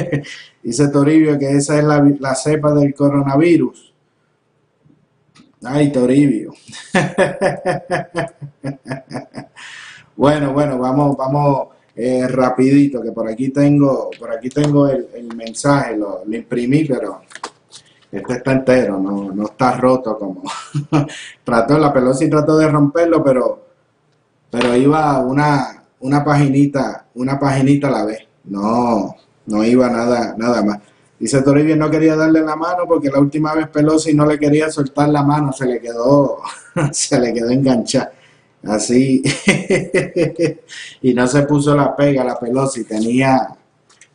[0.62, 3.92] dice Toribio que esa es la, la cepa del coronavirus.
[5.64, 6.52] Ay, Toribio.
[10.16, 15.34] bueno, bueno, vamos, vamos eh, rapidito, que por aquí tengo, por aquí tengo el, el
[15.34, 17.22] mensaje, lo, lo imprimí, pero
[18.10, 20.42] este está entero, no, no está roto como
[21.44, 23.66] trató, la Pelosi trató de romperlo, pero,
[24.50, 30.62] pero iba una, una paginita, una paginita a la vez, no, no iba nada, nada
[30.62, 30.78] más.
[31.18, 34.70] Dice Toribio no quería darle la mano porque la última vez Pelosi no le quería
[34.70, 36.42] soltar la mano, se le quedó,
[36.92, 38.12] se le quedó enganchada.
[38.64, 39.22] Así,
[41.02, 43.48] y no se puso la pega la Pelosi, tenía,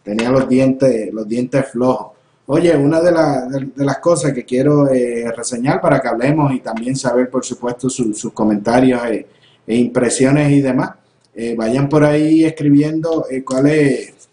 [0.04, 2.18] tenía los dientes, los dientes flojos.
[2.46, 6.60] Oye, una de, la, de, las cosas que quiero eh, reseñar para que hablemos y
[6.60, 9.28] también saber, por supuesto, su, sus comentarios eh,
[9.66, 10.92] e impresiones y demás,
[11.36, 14.30] eh, vayan por ahí escribiendo eh, cuál es,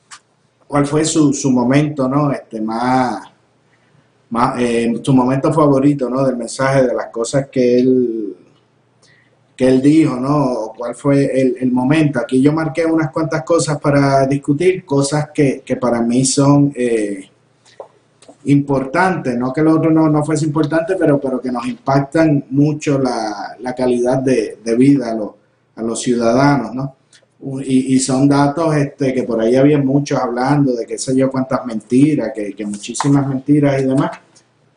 [0.67, 2.33] cuál fue su, su momento, ¿no?
[2.33, 3.23] Este más,
[4.31, 4.61] más
[5.03, 6.25] su momento favorito, ¿no?
[6.25, 8.37] Del mensaje, de las cosas que él
[9.57, 10.73] que él dijo, ¿no?
[10.77, 11.25] ¿Cuál fue
[11.59, 12.21] el, momento?
[12.21, 17.31] Aquí yo marqué unas cuantas cosas para discutir, cosas que, que para mí son eh,
[18.45, 22.99] importante, no que lo otro no, no fuese importante, pero, pero que nos impactan mucho
[22.99, 25.15] la, la calidad de, de vida
[25.77, 26.97] a, los ciudadanos, ¿no?
[27.65, 31.65] Y, son datos este, que por ahí había muchos hablando de qué sé yo cuántas
[31.67, 34.19] mentiras, que, que muchísimas mentiras y demás,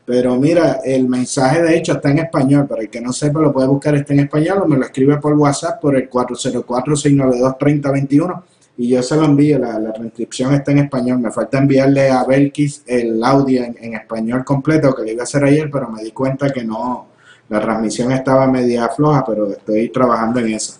[0.05, 2.67] Pero mira, el mensaje de hecho está en español.
[2.67, 5.17] Para el que no sepa, lo puede buscar, está en español o me lo escribe
[5.17, 8.43] por WhatsApp por el 404-692-3021
[8.79, 9.59] y yo se lo envío.
[9.59, 11.19] La, la, transcripción está en español.
[11.19, 15.25] Me falta enviarle a Belkis el audio en, en, español completo que le iba a
[15.25, 17.07] hacer ayer, pero me di cuenta que no,
[17.49, 20.75] la transmisión estaba media floja, pero estoy trabajando en eso.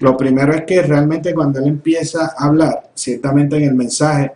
[0.00, 4.32] Lo primero es que realmente cuando él empieza a hablar, ciertamente en el mensaje,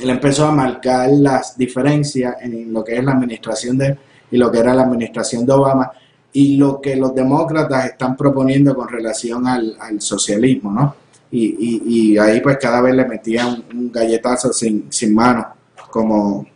[0.00, 3.98] él empezó a marcar las diferencias en lo que es la administración de
[4.30, 5.90] y lo que era la administración de Obama
[6.32, 10.94] y lo que los demócratas están proponiendo con relación al, al socialismo, ¿no?
[11.30, 15.46] Y, y, y, ahí pues cada vez le metían un, galletazo sin, sin mano,
[15.90, 16.46] como,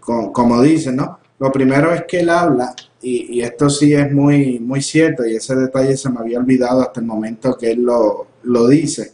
[0.00, 1.18] como, dicen, ¿no?
[1.38, 5.36] Lo primero es que él habla, y, y, esto sí es muy, muy cierto, y
[5.36, 9.12] ese detalle se me había olvidado hasta el momento que él lo, lo dice,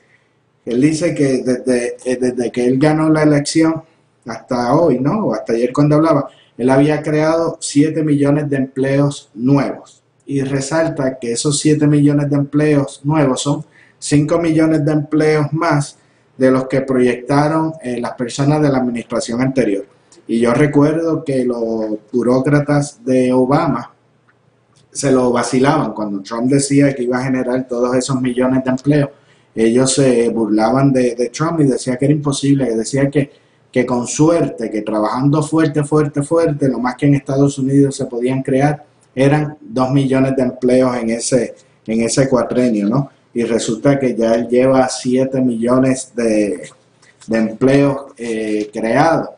[0.64, 3.83] él dice que desde, eh, desde que él ganó la elección
[4.27, 5.27] hasta hoy, ¿no?
[5.27, 10.03] O hasta ayer cuando hablaba, él había creado 7 millones de empleos nuevos.
[10.27, 13.64] Y resalta que esos 7 millones de empleos nuevos son
[13.99, 15.99] 5 millones de empleos más
[16.38, 19.85] de los que proyectaron eh, las personas de la administración anterior.
[20.27, 23.93] Y yo recuerdo que los burócratas de Obama
[24.91, 29.11] se lo vacilaban cuando Trump decía que iba a generar todos esos millones de empleos
[29.55, 33.31] ellos se burlaban de, de, Trump y decía que era imposible, que decía que,
[33.71, 38.07] que con suerte, que trabajando fuerte, fuerte, fuerte, lo más que en Estados Unidos se
[38.07, 38.85] podían crear
[39.15, 41.55] eran dos millones de empleos en ese,
[41.87, 43.11] en ese cuatrenio, ¿no?
[43.33, 46.69] Y resulta que ya él lleva siete millones de,
[47.29, 49.29] de empleos eh, creados.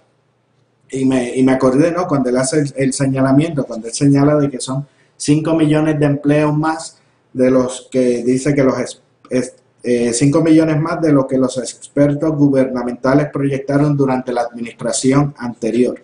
[0.91, 2.07] Y me, y me acordé, ¿no?
[2.07, 6.57] Cuando él hace el, señalamiento, cuando él señala de que son 5 millones de empleos
[6.57, 6.99] más
[7.33, 9.55] de los que dice que los es, es,
[10.19, 16.01] 5 eh, millones más de lo que los expertos gubernamentales proyectaron durante la administración anterior.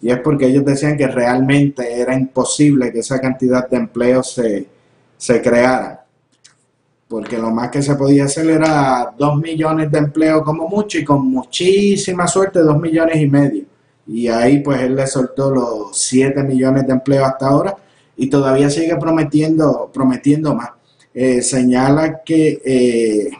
[0.00, 4.66] Y es porque ellos decían que realmente era imposible que esa cantidad de empleos se,
[5.16, 6.04] se creara.
[7.08, 11.04] Porque lo más que se podía hacer era 2 millones de empleos como mucho y
[11.04, 13.64] con muchísima suerte 2 millones y medio.
[14.08, 17.76] Y ahí pues él le soltó los 7 millones de empleos hasta ahora
[18.16, 20.70] y todavía sigue prometiendo, prometiendo más.
[21.14, 23.30] Eh, señala que, eh,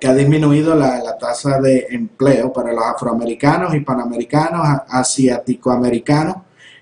[0.00, 6.36] que ha disminuido la, la, tasa de empleo para los afroamericanos, hispanoamericanos, asiáticoamericanos,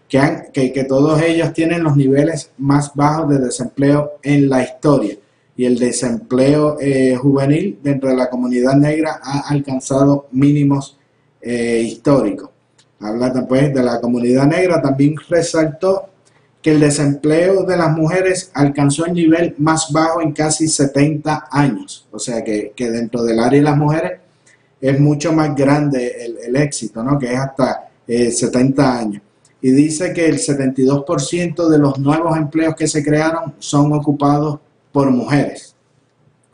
[0.09, 4.63] que, han, que, que todos ellos tienen los niveles más bajos de desempleo en la
[4.63, 5.17] historia.
[5.57, 10.99] Y el desempleo eh, juvenil dentro de la comunidad negra ha alcanzado mínimos
[11.41, 12.51] eh, históricos.
[13.01, 16.09] Habla después de la comunidad negra, también resaltó
[16.63, 22.09] que el desempleo de las mujeres alcanzó el nivel más bajo en casi 70 años.
[22.11, 24.21] O sea que, que dentro del área de las mujeres
[24.81, 27.19] es mucho más grande el, el éxito, ¿no?
[27.19, 29.23] que es hasta eh, 70 años.
[29.61, 34.61] Y dice que el 72% de los nuevos empleos que se crearon son ocupados
[34.93, 35.75] por mujeres.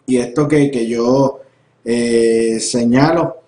[0.06, 1.40] Y esto que, que yo
[1.84, 3.41] eh, señalo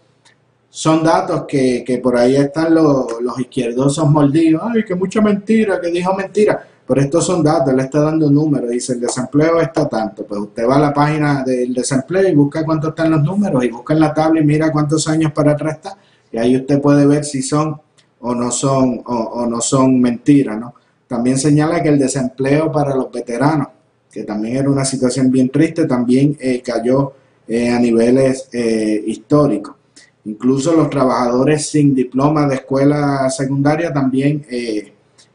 [0.74, 4.60] son datos que, que por ahí están los, los, izquierdosos mordidos.
[4.64, 6.66] Ay, que mucha mentira, que dijo mentira.
[6.84, 8.70] Pero estos son datos, él está dando números.
[8.70, 10.26] Dice, el desempleo está tanto.
[10.26, 13.68] Pues usted va a la página del desempleo y busca cuánto están los números y
[13.68, 15.96] busca en la tabla y mira cuántos años para atrás está.
[16.32, 17.80] Y ahí usted puede ver si son
[18.18, 20.74] o no son, o, o no son mentiras, ¿no?
[21.06, 23.68] También señala que el desempleo para los veteranos,
[24.10, 27.12] que también era una situación bien triste, también eh, cayó
[27.46, 29.76] eh, a niveles eh, históricos.
[30.26, 34.92] Incluso los trabajadores sin diploma de escuela secundaria también eh,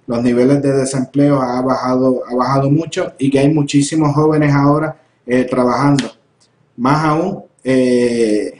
[0.07, 4.99] los niveles de desempleo ha bajado, ha bajado mucho y que hay muchísimos jóvenes ahora
[5.27, 6.05] eh, trabajando.
[6.77, 8.59] Más aún, eh,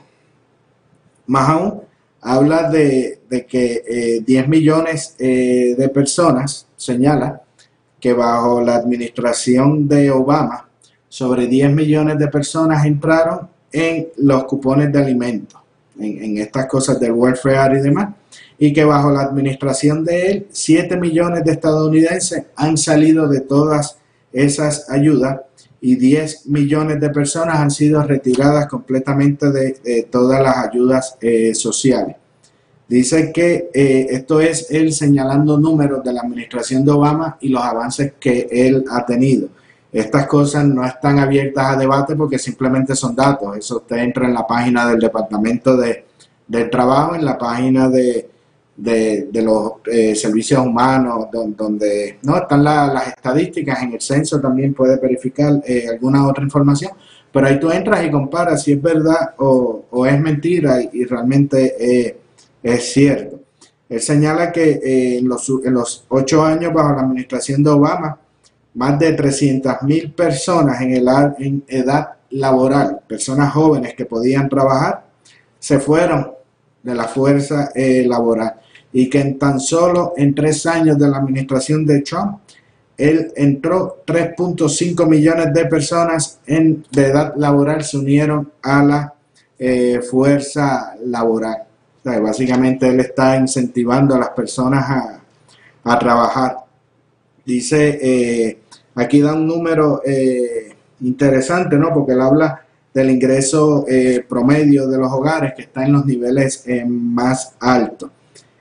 [1.26, 1.82] más aún,
[2.22, 7.42] habla de, de que 10 millones de personas, señala,
[8.00, 10.70] que bajo la administración de Obama,
[11.08, 15.59] sobre 10 millones de personas entraron en los cupones de alimentos
[16.00, 18.16] en, estas cosas del welfare y demás,
[18.58, 23.98] y que bajo la administración de él, 7 millones de estadounidenses han salido de todas
[24.32, 25.40] esas ayudas
[25.82, 31.54] y 10 millones de personas han sido retiradas completamente de, de todas las ayudas eh,
[31.54, 32.16] sociales.
[32.90, 37.64] Dice que eh, esto es él señalando números de la administración de Obama y los
[37.64, 39.50] avances que él ha tenido.
[39.92, 43.58] Estas cosas no están abiertas a debate porque simplemente son datos.
[43.58, 46.06] Eso usted entra en la página del Departamento de,
[46.48, 48.30] del Trabajo, en la página de,
[48.76, 54.74] de, los eh, servicios humanos, donde, no están la, las estadísticas, en el censo también
[54.74, 56.92] puede verificar eh, alguna otra información,
[57.32, 61.76] pero ahí tú entras y comparas si es verdad o, es mentira y, y realmente
[61.80, 62.18] eh,
[62.64, 63.40] es cierto.
[63.90, 68.20] Él señala que eh, en, los, en los ocho años bajo la administración de Obama,
[68.76, 71.08] más de 300.000 personas en, el,
[71.40, 75.06] en edad laboral, personas jóvenes que podían trabajar,
[75.58, 76.32] se fueron
[76.82, 78.56] de la fuerza eh, laboral
[78.92, 82.40] y que en tan solo en tres años de la administración de Trump,
[82.98, 89.14] él entró 3.5 millones de personas en, de edad laboral se unieron a la
[89.58, 91.64] eh, fuerza laboral.
[92.04, 95.22] básicamente él está incentivando a las personas a,
[95.84, 96.58] a trabajar.
[97.50, 98.60] Dice, eh,
[98.94, 100.70] aquí da un número eh,
[101.02, 101.92] interesante, ¿no?
[101.92, 103.86] Porque él habla del ingreso
[104.28, 108.10] promedio de los hogares que está en los niveles más altos.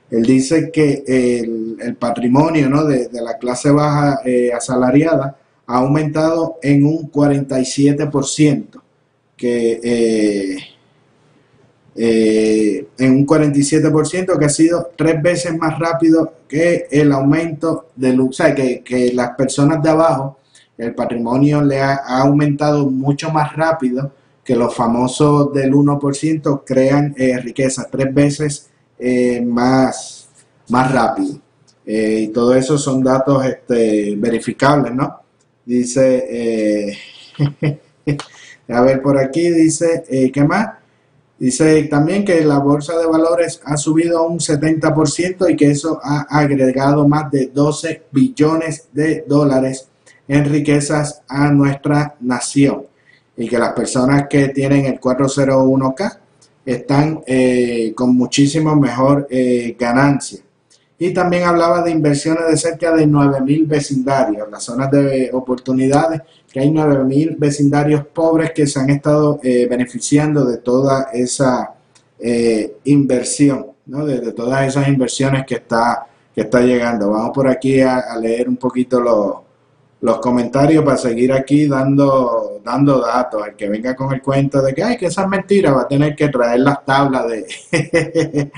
[0.09, 2.85] Él dice que el, patrimonio ¿no?
[2.85, 4.21] de, la clase baja
[4.55, 5.35] asalariada
[5.65, 8.81] ha aumentado en un 47%,
[9.35, 10.59] que
[11.95, 18.19] eh, en un 47%, que ha sido tres veces más rápido que el aumento del,
[18.19, 20.37] o sea, que, que las personas de abajo,
[20.77, 24.11] el patrimonio le ha, aumentado mucho más rápido
[24.43, 30.27] que los famosos del 1% crean eh, riqueza, tres veces eh, más,
[30.69, 31.39] más rápido.
[31.85, 35.19] y todo eso son datos este, verificables, ¿no?
[35.65, 36.97] Dice,
[38.67, 40.78] a ver por aquí, dice, ¿qué más?
[41.39, 46.25] Dice también que la bolsa de valores ha subido un 70% y que eso ha
[46.29, 49.87] agregado más de 12 billones de dólares
[50.27, 52.87] en riquezas a nuestra nación.
[53.37, 56.19] Y que las personas que tienen el 401k
[56.65, 60.41] están eh, con muchísimo mejor eh, ganancia.
[61.01, 66.21] Y también hablaba de inversiones de cerca de 9.000 vecindarios, las zonas de oportunidades
[66.51, 71.73] que hay 9.000 vecindarios pobres que se han estado eh, beneficiando de toda esa
[72.19, 74.05] eh, inversión, ¿no?
[74.05, 77.11] de, todas esas inversiones que está, que está llegando.
[77.11, 79.35] Vamos por aquí a, leer un poquito los,
[80.01, 83.47] los comentarios para seguir aquí dando, dando datos.
[83.47, 85.87] El que venga con el cuento de que, ay, que esa es mentira, va a
[85.87, 88.51] tener que traer las tablas de,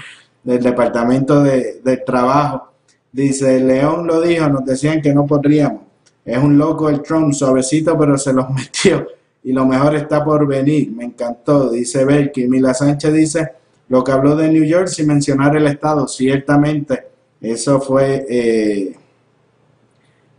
[0.43, 2.71] del Departamento de, de Trabajo.
[3.11, 5.81] Dice, León lo dijo, nos decían que no podríamos.
[6.23, 9.07] Es un loco el Trump, suavecito, pero se los metió.
[9.43, 10.91] Y lo mejor está por venir.
[10.91, 12.49] Me encantó, dice Belkin.
[12.49, 13.51] Mila Sánchez dice,
[13.89, 17.07] lo que habló de New York sin mencionar el estado, ciertamente,
[17.41, 18.95] eso fue, eh,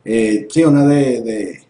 [0.05, 1.61] eh, sí, una de,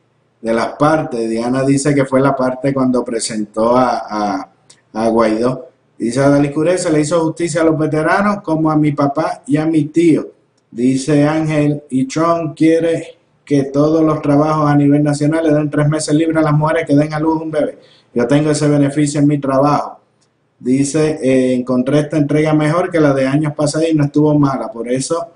[0.43, 1.29] las partes.
[1.29, 4.49] Diana dice que fue la parte cuando presentó a,
[4.93, 5.71] a, Guaidó.
[6.03, 9.57] Dice a Curé, se le hizo justicia a los veteranos como a mi papá y
[9.57, 10.33] a mi tío.
[10.69, 15.89] Dice Ángel, y Trump quiere que todos los trabajos a nivel nacional le den tres
[15.89, 17.79] meses libres a las mujeres que den a luz un bebé.
[18.13, 20.01] Yo tengo ese beneficio en mi trabajo.
[20.59, 24.73] Dice, eh, encontré esta entrega mejor que la de años pasados y no estuvo mala.
[24.73, 25.29] Por eso,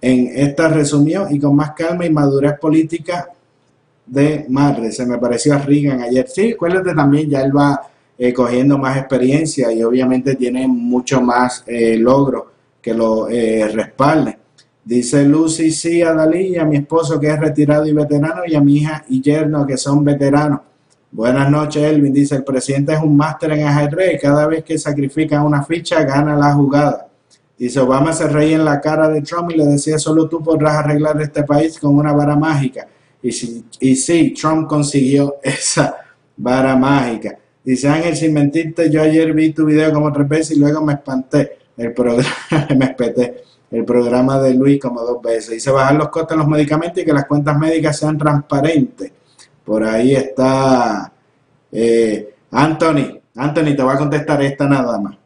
[0.00, 3.28] en esta resumió y con más calma y madurez política
[4.06, 4.90] de madre.
[4.90, 6.26] Se me pareció a Reagan ayer.
[6.30, 11.64] Sí, acuérdate también, ya él va eh, cogiendo más experiencia y obviamente tiene mucho más
[11.66, 13.72] eh, logro que lo eh.
[14.84, 18.56] Dice Lucy, sí, a Dalí y a mi esposo que es retirado y veterano y
[18.56, 20.60] a mi hija y yerno que son veteranos.
[21.12, 22.12] Buenas noches, Elvin.
[22.12, 24.20] Dice, el presidente es un máster en ajedrez.
[24.20, 27.06] Cada vez que sacrifica una ficha, gana la jugada.
[27.56, 30.78] Dice, Obama se reía en la cara de Trump y le decía, solo tú podrás
[30.78, 32.88] arreglar este país con una vara mágica.
[33.22, 35.96] Y, si, y sí, Trump consiguió esa
[36.36, 37.38] vara mágica.
[37.64, 40.94] Dice Ángel, sin mentirte, yo ayer vi tu video como tres veces y luego me
[40.94, 41.58] espanté.
[41.76, 42.28] El programa,
[42.76, 43.42] me espeté
[43.72, 45.50] el programa de Luis como dos veces.
[45.50, 49.12] Dice bajar los costes de los medicamentos y que las cuentas médicas sean transparentes.
[49.64, 51.10] Por ahí está
[51.72, 53.18] eh, Anthony.
[53.34, 55.16] Anthony, te voy a contestar esta nada más.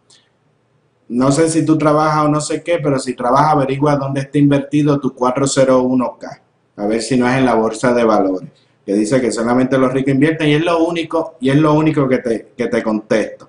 [1.08, 4.38] No sé si tú trabajas o no sé qué, pero si trabajas, averigua dónde está
[4.38, 6.40] invertido tu 401k.
[6.76, 8.50] A ver si no es en la bolsa de valores.
[8.86, 12.08] Que dice que solamente los ricos invierten y es lo único, y es lo único
[12.08, 13.48] que te, que te contesto.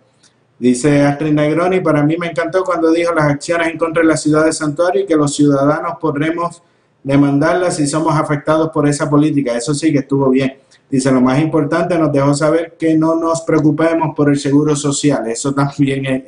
[0.59, 4.17] Dice Astrid Negroni, para mí me encantó cuando dijo las acciones en contra de la
[4.17, 6.63] ciudad de Santuario y que los ciudadanos podremos
[7.03, 9.55] demandarlas si somos afectados por esa política.
[9.55, 10.57] Eso sí que estuvo bien.
[10.89, 15.27] Dice, lo más importante, nos dejó saber que no nos preocupemos por el seguro social.
[15.27, 16.25] Eso también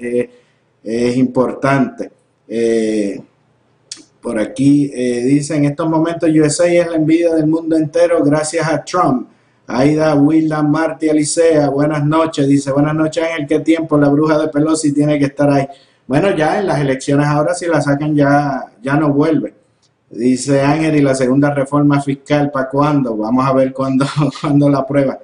[0.83, 2.11] es, importante.
[2.47, 3.19] Eh,
[4.21, 8.67] por aquí eh, dice, en estos momentos USA es la envidia del mundo entero gracias
[8.67, 9.27] a Trump.
[9.71, 12.47] Aida, Wilda, Marti, Alicea, buenas noches.
[12.47, 15.67] Dice, buenas noches, en el qué tiempo la bruja de Pelosi tiene que estar ahí.
[16.07, 19.53] Bueno, ya en las elecciones ahora si la sacan ya, ya no vuelve.
[20.09, 23.15] Dice Ángel, ¿y la segunda reforma fiscal para cuándo?
[23.15, 24.07] Vamos a ver cuándo,
[24.41, 25.19] cuándo la prueba.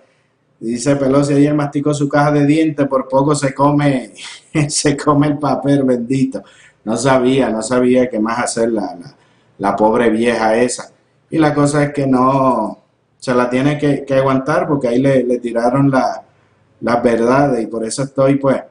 [0.59, 4.13] Dice Pelosi, ayer masticó su caja de dientes, por poco se come,
[4.69, 6.43] se come el papel, bendito.
[6.85, 9.15] No sabía, no sabía qué más hacer la, la,
[9.57, 10.91] la pobre vieja esa.
[11.29, 12.79] Y la cosa es que no,
[13.17, 16.23] se la tiene que, que aguantar porque ahí le, le tiraron la,
[16.81, 18.61] las verdades y por eso estoy pues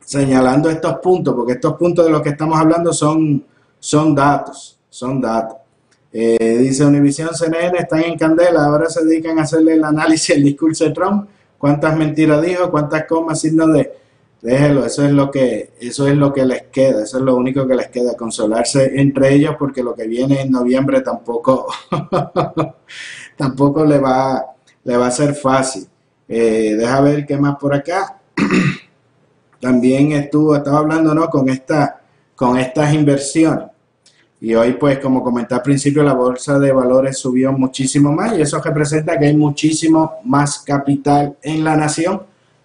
[0.00, 3.44] señalando estos puntos, porque estos puntos de los que estamos hablando son,
[3.78, 5.58] son datos, son datos.
[6.12, 10.44] Eh, dice Univision CNN, están en candela, ahora se dedican a hacerle el análisis el
[10.44, 11.28] discurso de Trump,
[11.58, 13.92] cuántas mentiras dijo, cuántas comas, signos de...
[14.46, 17.66] Déjelo, eso es lo que eso es lo que les queda, eso es lo único
[17.66, 21.66] que les queda, consolarse entre ellos porque lo que viene en noviembre tampoco
[23.36, 25.88] tampoco le va le va a ser fácil.
[26.28, 28.20] Eh, deja ver qué más por acá.
[29.60, 31.28] También estuvo, estaba hablando ¿no?
[31.28, 32.00] con, esta,
[32.36, 33.66] con estas inversiones.
[34.40, 38.42] Y hoy, pues, como comenté al principio, la bolsa de valores subió muchísimo más y
[38.42, 42.22] eso representa que hay muchísimo más capital en la nación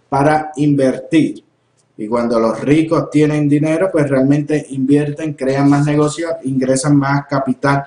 [0.09, 1.43] para invertir.
[2.01, 7.85] Y cuando los ricos tienen dinero, pues realmente invierten, crean más negocios, ingresan más capital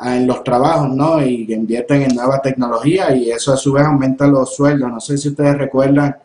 [0.00, 1.20] en los trabajos, ¿no?
[1.20, 4.88] Y invierten en nueva tecnología y eso a su vez aumenta los sueldos.
[4.88, 6.16] No sé si ustedes recuerdan,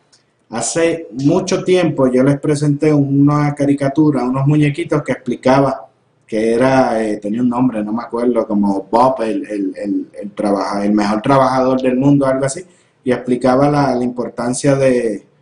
[0.50, 5.88] hace mucho tiempo yo les presenté una caricatura, unos muñequitos que explicaba
[6.28, 10.30] que era, eh, tenía un nombre, no me acuerdo, como Bob, el, el, el, el,
[10.30, 12.64] trabaja, el mejor trabajador del mundo, algo así,
[13.02, 15.33] y explicaba la, la importancia de,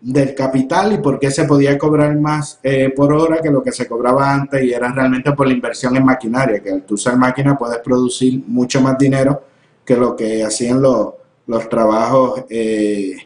[0.00, 3.72] del capital y por qué se podía cobrar más eh, por hora que lo que
[3.72, 7.56] se cobraba antes y era realmente por la inversión en maquinaria, que al usar máquina
[7.56, 9.42] puedes producir mucho más dinero
[9.84, 11.08] que lo que hacían los,
[11.46, 13.16] los trabajos eh,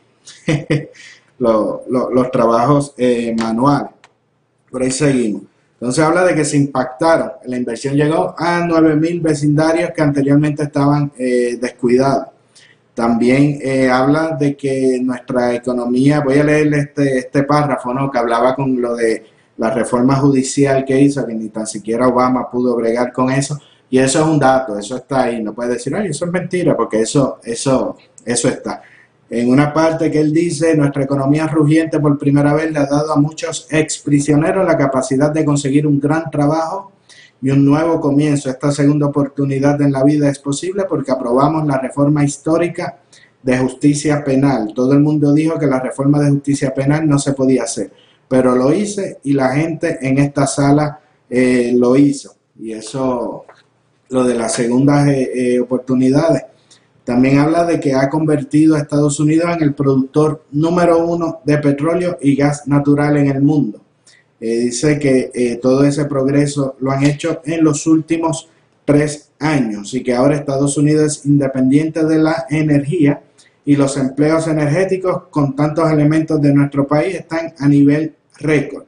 [1.39, 3.91] los, los, trabajos eh, manuales.
[4.71, 5.43] Por ahí seguimos.
[5.75, 7.33] Entonces habla de que se impactaron.
[7.45, 12.29] La inversión llegó a 9.000 vecindarios que anteriormente estaban eh, descuidados.
[12.95, 18.11] También eh, habla de que nuestra economía, voy a leer este, este párrafo, ¿no?
[18.11, 19.25] Que hablaba con lo de
[19.57, 23.59] la reforma judicial que hizo, que ni tan siquiera Obama pudo bregar con eso.
[23.91, 25.43] Y eso es un dato, eso está ahí.
[25.43, 28.83] No puede decir, ay, eso es mentira, porque eso, eso, eso está.
[29.29, 33.13] En una parte que él dice, nuestra economía rugiente por primera vez le ha dado
[33.13, 36.93] a muchos ex prisioneros la capacidad de conseguir un gran trabajo
[37.41, 38.51] y un nuevo comienzo.
[38.51, 42.99] Esta segunda oportunidad en la vida es posible porque aprobamos la reforma histórica
[43.43, 44.73] de justicia penal.
[44.75, 47.93] Todo el mundo dijo que la reforma de justicia penal no se podía hacer,
[48.27, 52.35] pero lo hice y la gente en esta sala eh, lo hizo.
[52.59, 53.45] Y eso,
[54.09, 56.45] lo de las segundas eh, eh, oportunidades,
[57.05, 61.59] también habla de que ha convertido a Estados Unidos en el productor número uno de
[61.59, 63.84] petróleo y gas natural en el mundo.
[64.47, 68.51] Eh, dice que eh, todo ese progreso lo han hecho en los últimos
[68.85, 73.23] tres años y que ahora Estados Unidos es independiente de la energía
[73.65, 78.85] y los empleos energéticos con tantos elementos de nuestro país están a nivel récord.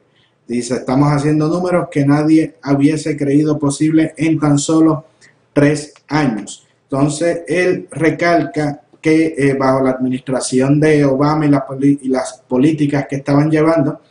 [0.47, 5.05] Dice, estamos haciendo números que nadie hubiese creído posible en tan solo
[5.53, 6.67] tres años.
[6.83, 13.07] Entonces, él recalca que eh, bajo la administración de Obama y, la, y las políticas
[13.09, 14.01] que estaban llevando,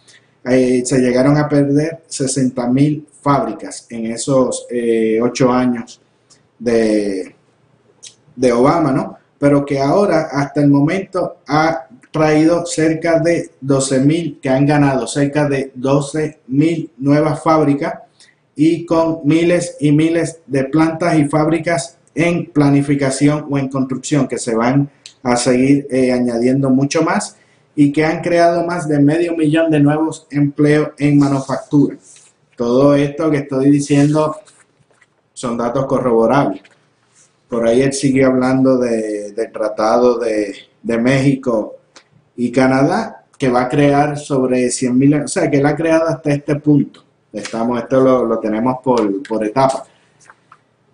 [0.49, 6.01] eh, se llegaron a perder 60 mil fábricas en esos eh, ocho años
[6.59, 7.35] de,
[8.35, 9.17] de Obama, ¿no?
[9.39, 15.07] Pero que ahora, hasta el momento, ha traído cerca de 12 mil, que han ganado
[15.07, 17.95] cerca de 12 mil nuevas fábricas
[18.55, 24.39] y con miles y miles de plantas y fábricas en planificación o en construcción que
[24.39, 24.89] se van
[25.23, 27.36] a seguir eh, añadiendo mucho más
[27.79, 31.97] y que han creado más de medio millón de nuevos empleos en manufactura.
[32.57, 34.35] Todo esto que estoy diciendo
[35.35, 36.63] son datos corroborables.
[37.47, 41.77] Por ahí él sigue hablando de, del Tratado de, de, México
[42.35, 46.09] y Canadá, que va a crear sobre 100 mil, o sea, que él ha creado
[46.09, 47.05] hasta este punto.
[47.31, 49.83] Estamos, esto lo, lo tenemos por, por etapas.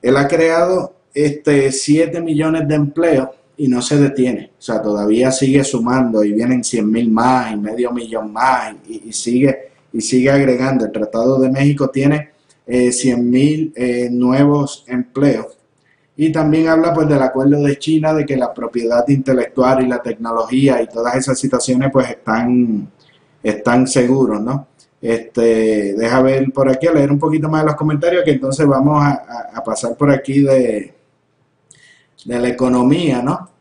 [0.03, 3.29] Él ha creado este, 7 millones de empleos
[3.63, 4.51] y no se detiene.
[4.59, 9.13] O sea, todavía sigue sumando y vienen 100 mil más y medio millón más y,
[9.13, 10.85] sigue, y sigue agregando.
[10.85, 12.31] El Tratado de México tiene
[12.67, 15.57] eh, 100 mil eh, nuevos empleos.
[16.17, 20.03] Y también habla pues del acuerdo de China de que la propiedad intelectual y la
[20.03, 22.91] tecnología y todas esas situaciones pues están,
[23.45, 24.67] están seguros, ¿no?
[25.01, 29.05] Este, deja ver por aquí, leer un poquito más de los comentarios, que entonces vamos
[29.05, 30.95] a pasar por aquí de,
[32.25, 33.52] de la economía, ¿no?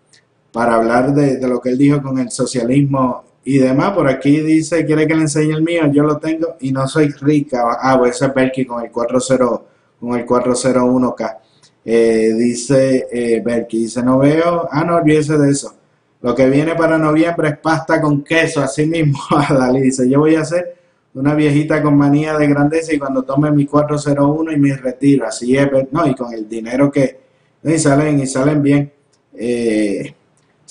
[0.51, 3.91] Para hablar de, lo que él dijo con el socialismo y demás.
[3.91, 7.09] Por aquí dice, quiere que le enseñe el mío, yo lo tengo y no soy
[7.09, 7.63] rica.
[7.81, 9.61] Ah, pues ese es Berky con el 40,
[9.99, 11.37] con el 401K.
[11.83, 15.73] Eh, dice eh, Berky, dice, no veo, ah, no olvídese de eso.
[16.21, 19.17] Lo que viene para noviembre es pasta con queso, así mismo.
[19.49, 20.75] Dalí dice, yo voy a hacer
[21.13, 25.57] una viejita con manía de grandeza y cuando tome mi 401 y mi retiro, así
[25.57, 27.19] es, no, y con el dinero que
[27.63, 28.91] y salen y salen bien,
[29.35, 30.15] eh,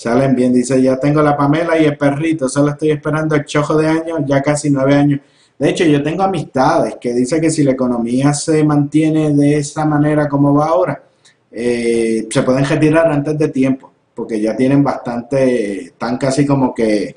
[0.01, 3.77] salen bien, dice, ya tengo la Pamela y el perrito, solo estoy esperando el chojo
[3.77, 5.19] de años, ya casi nueve años.
[5.59, 9.85] De hecho, yo tengo amistades que dicen que si la economía se mantiene de esa
[9.85, 11.03] manera como va ahora,
[11.51, 17.15] eh, se pueden retirar antes de tiempo, porque ya tienen bastante, están casi como que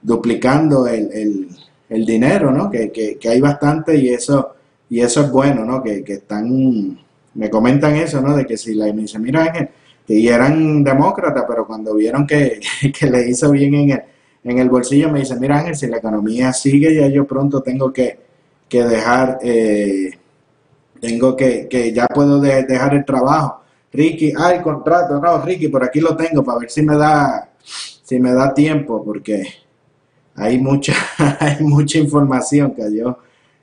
[0.00, 1.48] duplicando el,
[1.88, 2.70] el, dinero, ¿no?
[2.70, 4.54] Que, que, hay bastante y eso,
[4.88, 5.82] y eso es bueno, ¿no?
[5.82, 6.96] Que, que están,
[7.34, 8.36] me comentan eso, ¿no?
[8.36, 9.68] De que si la, me dice, mira Ángel,
[10.06, 12.60] que eran demócratas, pero cuando vieron que,
[12.98, 14.02] que le hizo bien en el,
[14.44, 17.92] en el bolsillo, me dice, mira Ángel, si la economía sigue, ya yo pronto tengo
[17.92, 18.18] que,
[18.68, 20.10] que dejar, eh,
[21.00, 23.62] tengo que, que ya puedo dejar el trabajo.
[23.92, 27.50] Ricky, ah, el contrato, no, Ricky, por aquí lo tengo para ver si me da,
[27.62, 29.44] si me da tiempo, porque
[30.34, 30.94] hay mucha,
[31.40, 33.18] hay mucha información, cayó,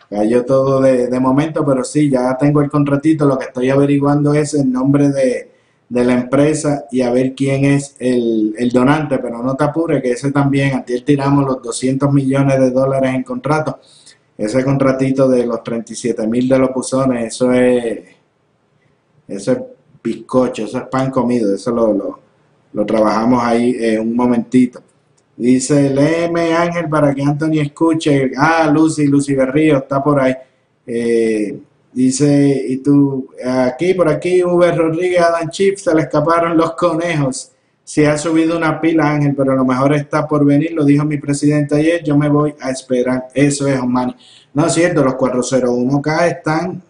[0.09, 4.33] cayó todo de, de, momento, pero sí, ya tengo el contratito, lo que estoy averiguando
[4.33, 5.50] es el nombre de,
[5.91, 10.01] de la empresa y a ver quién es el, el donante, pero no te apures,
[10.01, 13.77] que ese también, antes tiramos los 200 millones de dólares en contrato,
[14.37, 18.05] ese contratito de los 37 mil de los buzones, eso es,
[19.27, 19.59] eso es
[20.01, 22.19] bizcocho, eso es pan comido, eso lo, lo,
[22.71, 24.81] lo trabajamos ahí en un momentito.
[25.35, 28.31] Dice, léeme Ángel para que Anthony escuche.
[28.37, 30.35] Ah, Lucy, Lucy Berrío está por ahí.
[30.87, 31.59] Eh,
[31.93, 37.51] dice, y tú, aquí, por aquí, Uber Rodríguez, Adam Chip, se le escaparon los conejos.
[37.83, 41.17] Se ha subido una pila, Ángel, pero lo mejor está por venir, lo dijo mi
[41.17, 43.27] presidente ayer, yo me voy a esperar.
[43.33, 44.15] Eso es, Omani.
[44.53, 46.81] No es cierto, los 401K están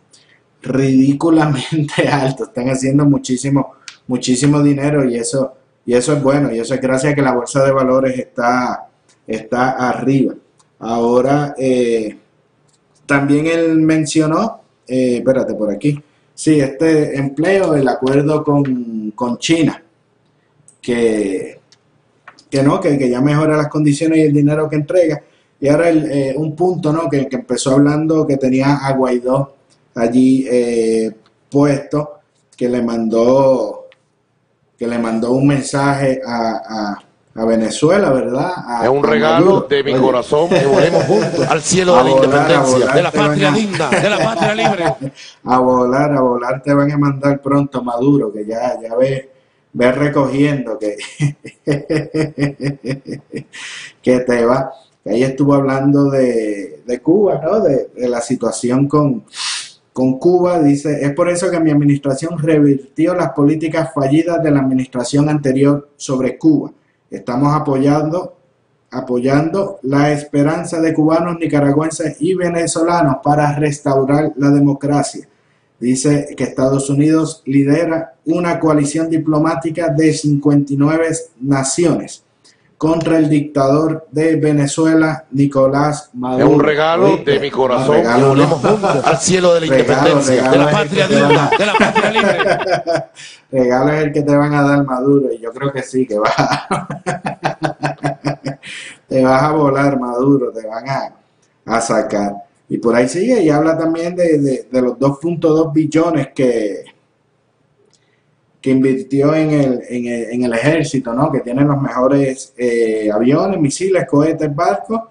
[0.61, 3.73] ridículamente altos, están haciendo muchísimo,
[4.07, 7.33] muchísimo dinero y eso y eso es bueno, y eso es gracias a que la
[7.33, 8.87] bolsa de valores está,
[9.25, 10.35] está arriba.
[10.79, 12.17] Ahora, eh,
[13.05, 14.60] también él mencionó,
[14.91, 16.01] eh, espérate por aquí,
[16.33, 19.81] sí, este empleo, el acuerdo con, China,
[20.81, 21.59] que,
[22.49, 25.21] que no, que, que, ya mejora las condiciones y el dinero que entrega.
[25.59, 27.07] Y ahora el, eh, un punto, ¿no?
[27.09, 29.55] Que, que, empezó hablando que tenía a Guaidó
[29.95, 30.47] allí
[31.49, 32.19] puesto,
[32.55, 33.81] que le mandó
[34.81, 36.99] que le mandó un mensaje a,
[37.33, 38.83] Venezuela, ¿verdad?
[38.83, 43.01] es un regalo de mi corazón que volemos juntos al cielo de la independencia, de
[43.01, 45.11] la patria linda, de la patria libre.
[45.45, 49.31] A volar, a volar te van a mandar pronto Maduro, que ya, ya ve,
[49.73, 50.97] ve recogiendo que,
[54.01, 54.71] que te va.
[55.05, 57.61] Ahí estuvo hablando de, de Cuba, ¿no?
[57.61, 59.23] De, de la situación con,
[59.93, 64.59] con Cuba, dice, es por eso que mi administración revirtió las políticas fallidas de la
[64.59, 66.71] administración anterior sobre Cuba.
[67.11, 68.37] Estamos apoyando,
[68.89, 75.27] apoyando la esperanza de cubanos, nicaragüenses y venezolanos para restaurar la democracia.
[75.79, 81.09] Dice que Estados Unidos lidera una coalición diplomática de 59
[81.41, 82.23] naciones
[82.81, 86.47] contra el dictador de Venezuela, Nicolás Maduro.
[86.47, 90.71] Es un regalo de mi corazón regalo, juntos al cielo de la independencia, de la
[90.71, 92.39] patria libre, de la patria libre.
[93.51, 96.17] regalo es el que te van a dar Maduro, y yo creo que sí, que
[96.17, 96.33] va.
[99.07, 101.13] te vas a volar, Maduro, te van a,
[101.67, 102.33] a sacar.
[102.67, 106.83] Y por ahí sigue y habla también de, de, de los 2.2 billones que,
[108.61, 111.31] que invirtió en el, en el, en el ejército, ¿no?
[111.31, 115.01] que tiene los mejores eh, aviones, misiles, cohetes, barcos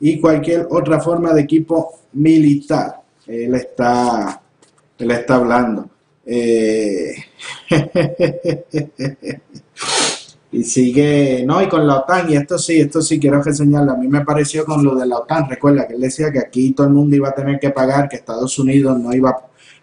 [0.00, 3.00] y cualquier otra forma de equipo militar.
[3.26, 4.42] Él está,
[4.98, 5.88] él está hablando.
[6.26, 7.14] Eh,
[10.50, 13.96] y sigue, no, y con la OTAN, y esto sí, esto sí quiero reseñarlo, a
[13.96, 16.88] mí me pareció con lo de la OTAN, recuerda que él decía que aquí todo
[16.88, 19.30] el mundo iba a tener que pagar, que Estados Unidos no iba,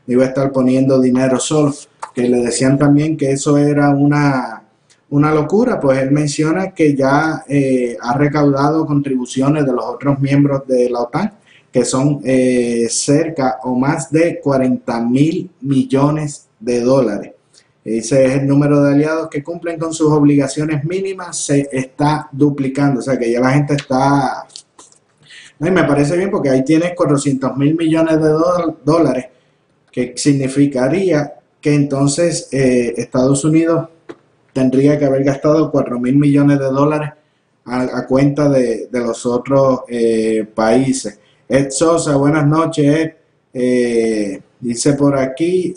[0.05, 1.73] no iba a estar poniendo dinero solo
[2.13, 4.63] que le decían también que eso era una,
[5.09, 10.67] una locura, pues él menciona que ya eh, ha recaudado contribuciones de los otros miembros
[10.67, 11.33] de la OTAN,
[11.71, 17.31] que son eh, cerca o más de 40 mil millones de dólares.
[17.83, 22.99] Ese es el número de aliados que cumplen con sus obligaciones mínimas, se está duplicando,
[22.99, 24.47] o sea que ya la gente está...
[25.59, 28.29] y me parece bien porque ahí tienes 400 mil millones de
[28.85, 29.25] dólares,
[29.91, 31.33] que significaría
[31.63, 33.87] que entonces eh, Estados Unidos
[34.51, 37.09] tendría que haber gastado 4 mil millones de dólares
[37.65, 41.19] a, cuenta de, los otros eh, países.
[41.47, 43.11] Ed Sosa, buenas noches, Ed.
[43.55, 45.73] Eh, dice por aquí,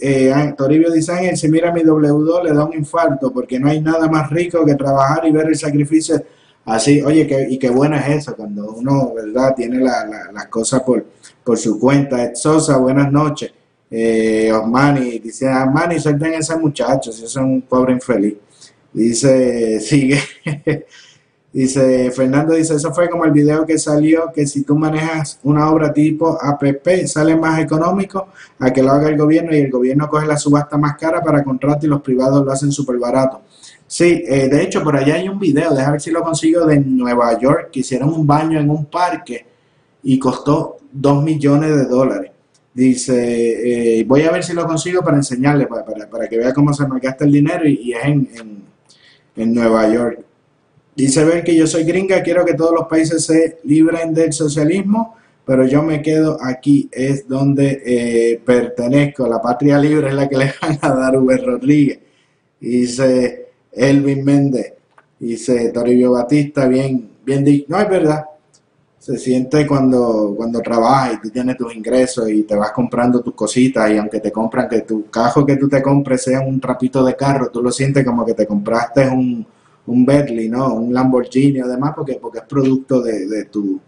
[0.57, 4.09] Toribio dice, Ángel, si mira mi W2 le da un infarto porque no hay nada
[4.09, 6.23] más rico que trabajar y ver el sacrificio
[6.65, 10.47] Así, oye, que, y qué bueno es eso, cuando uno, ¿verdad?, tiene la- la- las
[10.49, 11.07] cosas por,
[11.45, 12.25] por su cuenta.
[12.25, 13.53] Ed Sosa, buenas noches.
[13.91, 18.35] Eh, Osmani, dice, Osmani, suelten a ese muchacho, si es un pobre infeliz.
[18.93, 20.21] Dice, sigue.
[21.57, 25.71] Dice, Fernando dice, eso fue como el video que salió, que si tú manejas una
[25.71, 28.29] obra tipo APP, sale más económico
[28.59, 31.43] a que lo haga el gobierno y el gobierno coge la subasta más cara para
[31.43, 33.41] contrato y los privados lo hacen súper barato.
[33.87, 36.79] Sí, eh, de hecho, por allá hay un video, déjame ver si lo consigo, de
[36.79, 39.47] Nueva York, que hicieron un baño en un parque
[40.03, 42.33] y costó 2 millones de dólares.
[42.77, 46.53] Dice, eh, voy a ver si lo consigo para enseñarle, para, para, para que vea
[46.53, 48.63] cómo se me gasta el dinero y, es en, en,
[49.35, 50.21] en Nueva York.
[50.95, 55.17] Dice ver que yo soy gringa, quiero que todos los países se libren del socialismo,
[55.47, 59.27] pero yo me quedo aquí, es donde eh, pertenezco.
[59.27, 62.01] La patria libre es la que le van a dar Uber Rodríguez.
[62.61, 64.75] Dice Elvin Méndez.
[65.19, 67.65] Dice Toribio Batista, bien, bien.
[67.69, 68.27] No, es verdad.
[69.07, 73.35] Se siente cuando, cuando trabajas y tú tienes tus ingresos y te vas comprando tus
[73.35, 77.05] cositas y aunque te compran que tu cajo que tú te compres sea un trapito
[77.05, 79.47] de carro, tú lo sientes como que te compraste un,
[79.87, 80.75] un Bentley, ¿no?
[80.75, 83.79] Un Lamborghini o demás porque, porque es producto de, de tu,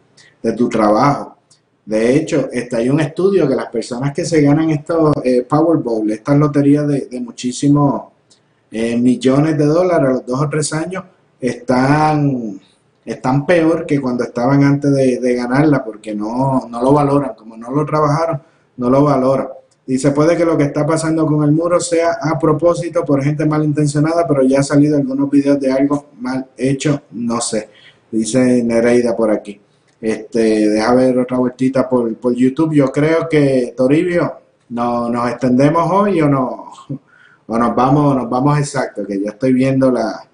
[0.40, 1.36] de tu trabajo.
[1.84, 6.12] De hecho, este, hay un estudio que las personas que se ganan estos eh, Powerball,
[6.12, 8.04] estas loterías de, de muchísimos
[8.70, 11.02] eh, millones de dólares a los dos o tres años,
[11.40, 12.60] están,
[13.12, 17.34] están peor que cuando estaban antes de, de ganarla porque no, no lo valoran.
[17.34, 18.40] Como no lo trabajaron,
[18.76, 19.48] no lo valoran.
[19.86, 23.46] Dice, puede que lo que está pasando con el muro sea a propósito por gente
[23.46, 27.70] malintencionada, pero ya ha salido algunos videos de algo mal hecho, no sé.
[28.10, 29.58] Dice Nereida por aquí.
[29.98, 32.74] Este, deja ver otra vueltita por, por YouTube.
[32.74, 34.34] Yo creo que Toribio,
[34.68, 36.70] no, nos extendemos hoy o no,
[37.46, 40.27] o nos vamos, nos vamos exacto, que yo estoy viendo la,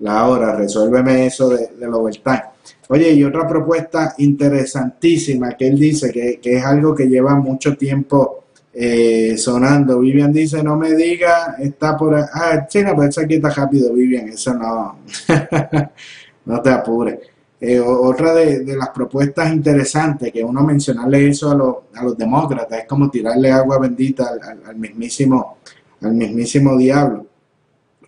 [0.00, 2.42] la hora, resuélveme eso de, del overtime.
[2.88, 7.76] Oye, y otra propuesta interesantísima que él dice que, que es algo que lleva mucho
[7.76, 10.00] tiempo eh, sonando.
[10.00, 12.14] Vivian dice, no me diga, está por.
[12.16, 14.98] Ah, China, pues aquí está rápido, Vivian, eso no,
[16.46, 17.18] no te apures.
[17.60, 22.18] Eh, otra de, de las propuestas interesantes que uno mencionarle eso a, los a los
[22.18, 25.58] demócratas es como tirarle agua bendita al, al- al mismísimo
[26.02, 27.24] al mismísimo diablo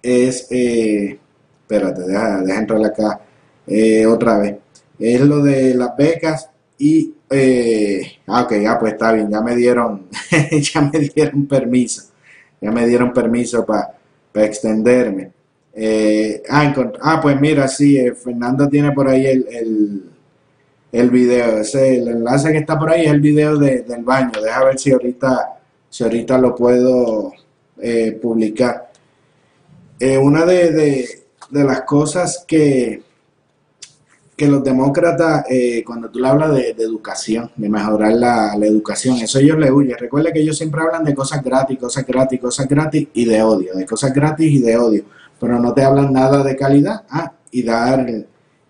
[0.02, 1.18] es eh,
[1.66, 3.20] espérate deja, deja entrar acá
[3.66, 4.56] eh, otra vez
[4.98, 6.48] es lo de las becas
[6.78, 10.06] y eh, ah, ok, ah, pues está bien, ya me dieron,
[10.72, 12.04] ya me dieron permiso,
[12.60, 13.94] ya me dieron permiso para
[14.34, 15.32] extenderme.
[15.74, 20.02] Eh, ah, ah, pues mira, sí, eh, Fernando tiene por ahí el, el,
[20.92, 24.40] el video, ese, el enlace que está por ahí es el video de- del baño,
[24.42, 25.58] deja ver si ahorita,
[25.90, 27.32] si ahorita lo puedo
[28.22, 28.90] publicar.
[30.20, 33.02] Una de, de, de las cosas que,
[34.36, 39.16] que los demócratas, eh, cuando tú le hablas de, educación, de mejorar la, la educación,
[39.16, 39.96] eso ellos le huyen.
[39.98, 43.74] Recuerda que ellos siempre hablan de cosas gratis, cosas gratis, cosas gratis y de odio,
[43.74, 45.04] de cosas gratis y de odio,
[45.40, 48.06] pero no te hablan nada de calidad ah, y dar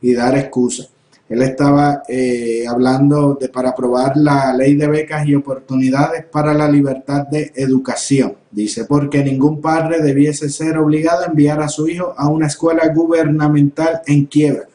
[0.00, 0.90] y dar excusas.
[1.28, 6.68] Él estaba eh, hablando de para aprobar la ley de becas y oportunidades para la
[6.68, 8.36] libertad de educación.
[8.50, 12.86] Dice, porque ningún padre debiese ser obligado a enviar a su hijo a una escuela
[12.94, 14.68] gubernamental en quiebra.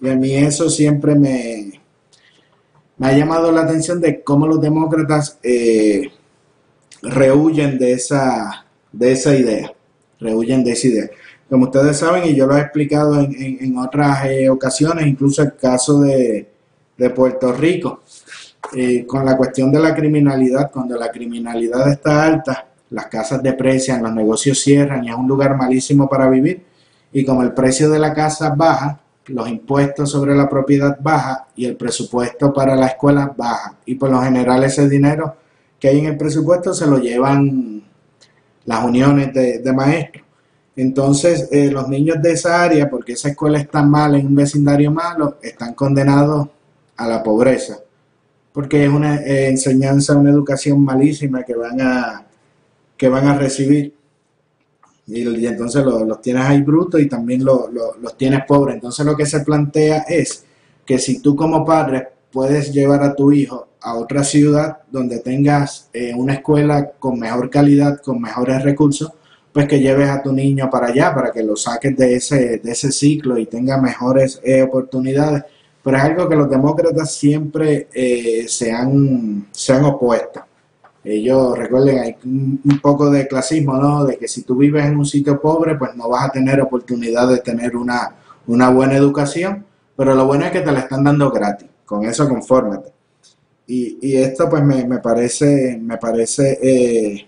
[0.00, 1.80] Y a mí eso siempre me,
[3.00, 6.12] ha llamado la atención de cómo los demócratas eh,
[7.02, 9.72] rehuyen de esa, de esa idea,
[10.20, 11.10] rehuyen de esa idea.
[11.48, 15.56] Como ustedes saben, y yo lo he explicado en, en- otras eh, ocasiones, incluso el
[15.56, 16.46] caso de,
[16.96, 18.02] de Puerto Rico,
[18.76, 24.02] eh, con la cuestión de la criminalidad, cuando la criminalidad está alta, las casas deprecian,
[24.02, 26.64] los negocios cierran y es un lugar malísimo para vivir.
[27.12, 31.64] Y como el precio de la casa baja, los impuestos sobre la propiedad baja y
[31.66, 33.76] el presupuesto para la escuela baja.
[33.86, 35.34] Y por lo general ese dinero
[35.78, 37.82] que hay en el presupuesto se lo llevan
[38.66, 40.24] las uniones de, de maestros.
[40.78, 44.92] Entonces, eh, los niños de esa área, porque esa escuela está mal en un vecindario
[44.92, 46.48] malo, están condenados
[46.96, 47.80] a la pobreza,
[48.52, 52.24] porque es una eh, enseñanza, una educación malísima que van a,
[52.96, 53.92] que van a recibir.
[55.08, 58.74] Y, entonces lo- los tienes ahí brutos y también lo- lo- los tienes pobres.
[58.76, 60.44] Entonces lo que se plantea es
[60.86, 65.88] que si tú como padre puedes llevar a tu hijo a otra ciudad donde tengas
[65.92, 69.10] eh, una escuela con mejor calidad, con mejores recursos,
[69.58, 72.70] pues que lleves a tu niño para allá, para que lo saques de ese, de
[72.70, 75.42] ese ciclo y tenga mejores eh, oportunidades.
[75.82, 80.44] Pero es algo que los demócratas siempre eh, se, han, se han opuesto.
[81.02, 84.04] Ellos, recuerden, hay un, poco de clasismo, ¿no?
[84.04, 87.28] De que si tú vives en un sitio pobre, pues no vas a tener oportunidad
[87.28, 88.14] de tener una,
[88.46, 92.28] una buena educación, pero lo bueno es que te la están dando gratis, con eso
[92.28, 92.92] confórmate.
[93.66, 97.26] Y, y esto pues me, me parece, me parece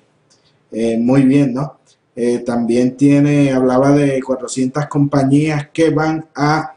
[0.70, 1.79] eh, muy bien, ¿no?
[2.16, 6.74] Eh, también tiene, hablaba de 400 compañías que van a,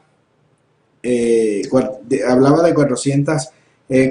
[2.27, 3.49] hablaba de 400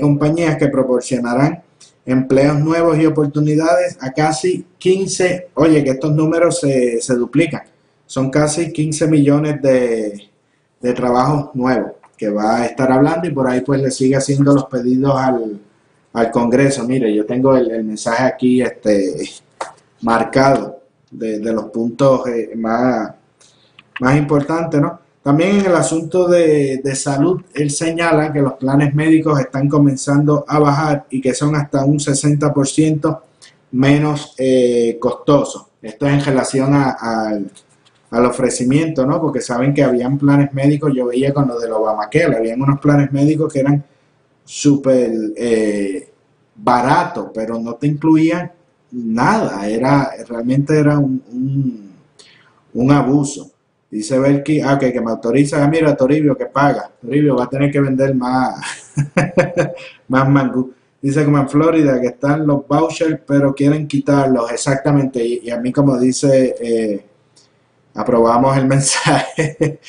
[0.01, 1.63] compañías que proporcionarán
[2.05, 7.63] empleos nuevos y oportunidades a casi 15, oye, que estos números se, se duplican,
[8.07, 10.29] son casi 15 millones de,
[10.81, 14.55] de trabajos nuevos que va a estar hablando y por ahí pues le sigue haciendo
[14.55, 15.61] los pedidos al,
[16.13, 16.87] al Congreso.
[16.87, 19.29] Mire, yo tengo el, mensaje aquí este,
[20.03, 20.82] marcado
[21.13, 23.13] de, los puntos eh, más,
[24.01, 25.01] más importantes, ¿no?
[25.23, 30.45] También en el asunto de, de, salud, él señala que los planes médicos están comenzando
[30.49, 33.21] a bajar y que son hasta un 60%
[33.73, 35.67] menos eh, costosos.
[35.81, 39.21] Esto es en relación al ofrecimiento, ¿no?
[39.21, 43.13] Porque saben que habían planes médicos, yo veía con lo del Obamacare, habían unos planes
[43.13, 43.85] médicos que eran
[44.45, 46.13] súper eh,
[46.57, 48.53] baratos, pero no te incluían
[48.93, 51.93] nada, era realmente era un,
[52.75, 53.51] un, abuso.
[53.91, 56.91] Dice Belki, ah, que, que me autoriza, ah, mira, Toribio que paga.
[57.01, 58.93] Toribio va a tener que vender más,
[60.09, 60.73] más mangú.
[61.01, 65.23] Dice como en Florida que están los vouchers, pero quieren quitarlos, exactamente.
[65.25, 67.05] Y, a mí, como dice, eh,
[67.95, 69.81] aprobamos el mensaje.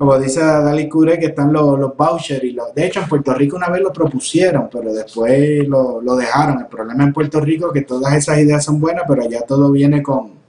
[0.00, 2.42] Como dice Dali Cure, que están los, los vouchers.
[2.42, 6.16] Y los, de hecho, en Puerto Rico una vez lo propusieron, pero después lo, lo
[6.16, 6.60] dejaron.
[6.60, 9.70] El problema en Puerto Rico es que todas esas ideas son buenas, pero allá todo
[9.70, 10.40] viene con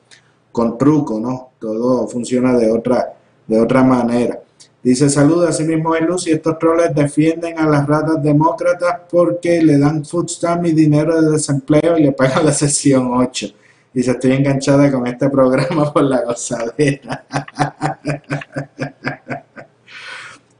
[0.54, 1.52] con truco, ¿no?
[1.60, 3.14] Todo funciona de otra,
[3.46, 4.40] de otra manera.
[4.82, 9.62] Dice, saluda a sí mismo luz y estos troles defienden a las ratas demócratas porque
[9.62, 13.48] le dan food stamp y dinero de desempleo y le pagan la sesión 8.
[13.94, 17.26] Dice, estoy enganchada con este programa por la gozadera.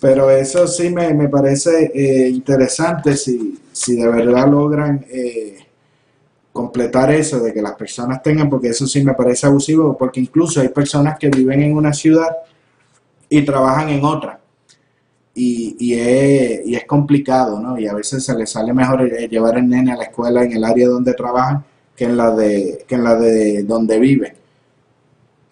[0.02, 5.60] Pero eso sí me, me parece eh, interesante si, si de verdad logran eh,
[6.52, 10.60] completar eso de que las personas tengan, porque eso sí me parece abusivo, porque incluso
[10.60, 12.30] hay personas que viven en una ciudad
[13.30, 14.40] y trabajan en otra.
[15.36, 17.78] Y, y, es, y es complicado, ¿no?
[17.78, 20.54] Y a veces se les sale mejor eh, llevar el nene a la escuela en
[20.54, 21.64] el área donde trabajan
[21.96, 24.34] que en la de, que en la de donde viven.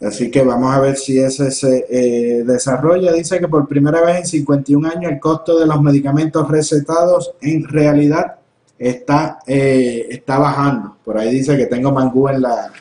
[0.02, 3.12] Así que vamos a ver si ese se eh, desarrolla.
[3.12, 7.68] Dice que por primera vez en 51 años el costo de los medicamentos recetados en
[7.68, 8.36] realidad
[8.78, 10.95] está, eh, está bajando.
[11.04, 12.72] Por ahí dice que tengo mangú en la,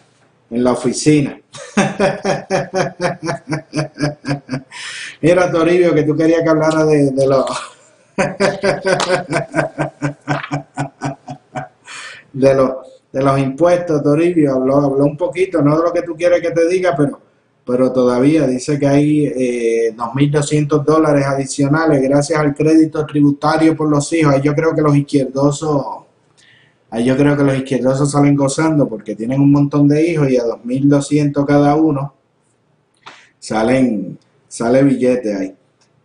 [0.50, 1.40] en la oficina.
[5.20, 7.44] Mira, Toribio, que tú querías que hablara de, de los...
[12.32, 16.14] de los de los impuestos, Toribio, habló, habló un poquito, no de lo que tú
[16.14, 17.20] quieres que te diga, pero
[17.68, 24.10] pero todavía dice que hay eh, 2.200 dólares adicionales gracias al crédito tributario por los
[24.14, 24.32] hijos.
[24.32, 25.84] Ahí yo creo que los izquierdosos,
[26.88, 30.38] ahí yo creo que los izquierdosos salen gozando porque tienen un montón de hijos y
[30.38, 32.14] a 2.200 cada uno
[33.38, 35.57] salen, sale billete ahí.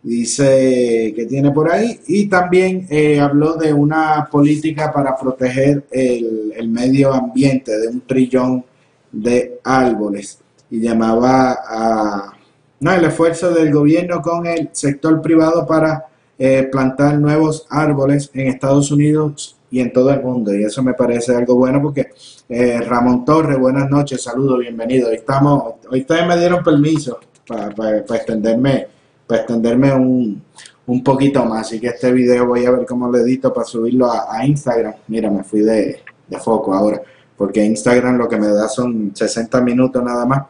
[0.04, 6.52] Dice que tiene por ahí y también eh, habló de una política para proteger el,
[6.54, 8.64] el medio ambiente de un trillón
[9.10, 10.38] de árboles
[10.70, 12.32] y llamaba a
[12.80, 16.06] no, el esfuerzo del gobierno con el sector privado para
[16.38, 20.54] eh, plantar nuevos árboles en Estados Unidos y en todo el mundo.
[20.54, 22.10] Y eso me parece algo bueno porque
[22.48, 25.08] eh, Ramón Torres, buenas noches, saludos, bienvenido.
[25.08, 28.88] Hoy, estamos, hoy ustedes me dieron permiso para, para, extenderme,
[29.26, 30.42] para extenderme un,
[30.86, 31.66] un, poquito más.
[31.66, 34.94] Así que este video voy a ver cómo lo edito para subirlo a, Instagram.
[35.08, 37.00] Mira, me fui de, de foco ahora
[37.36, 40.42] porque Instagram lo que me da son 60 minutos nada más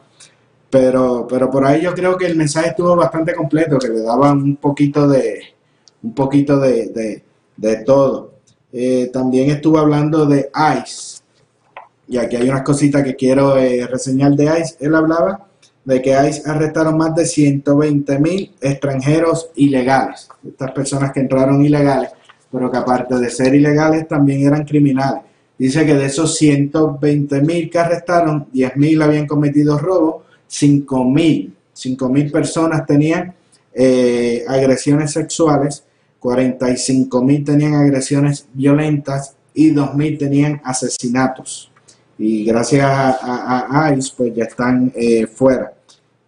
[0.75, 4.41] pero, pero por ahí yo creo que el mensaje estuvo bastante completo, que le daban
[4.41, 5.39] un poquito de,
[6.03, 7.23] un poquito de,
[7.55, 8.33] de, todo.
[8.73, 11.21] Eh, también estuvo hablando de ICE,
[12.09, 14.75] y aquí hay unas cositas que quiero eh, reseñar de ICE.
[14.81, 15.44] Él hablaba
[15.85, 22.09] de que ICE arrestaron más de 120 mil extranjeros ilegales, estas personas que entraron ilegales,
[22.51, 25.21] pero que aparte de ser ilegales también eran criminales.
[25.57, 32.31] Dice que de esos 120 mil que arrestaron, 10 mil habían cometido robo 5.000 mil
[32.31, 33.33] personas tenían
[33.73, 35.83] eh, agresiones sexuales,
[36.19, 41.71] 45 mil tenían agresiones violentas y 2.000 tenían asesinatos.
[42.17, 45.73] Y gracias a, ICE, pues ya están eh, fuera.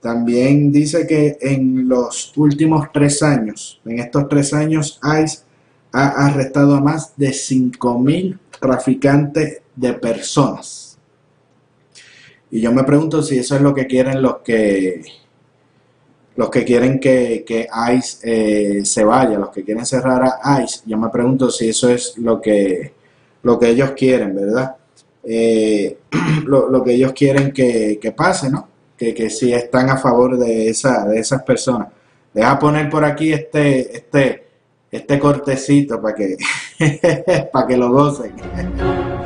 [0.02, 5.40] También dice que en los últimos tres años, en estos tres años, ICE
[5.92, 10.98] ha arrestado a más de 5.000 traficantes de personas.
[12.52, 15.02] Y yo me pregunto si eso es lo que quieren los que
[16.38, 17.68] los que quieren que, que
[17.98, 21.90] ICE eh, se vaya, los que quieren cerrar a ICE, yo me pregunto si eso
[21.90, 22.94] es lo que,
[23.42, 24.76] lo que ellos quieren, ¿verdad?
[25.30, 25.98] Eh,
[26.46, 28.70] lo, que ellos quieren que, que pase, ¿no?
[28.98, 31.90] Que, que si están a favor de, esa, de esas personas.
[32.34, 34.48] Deja poner por aquí este, este,
[34.90, 36.38] este cortecito para que,
[37.52, 38.34] para que lo gocen.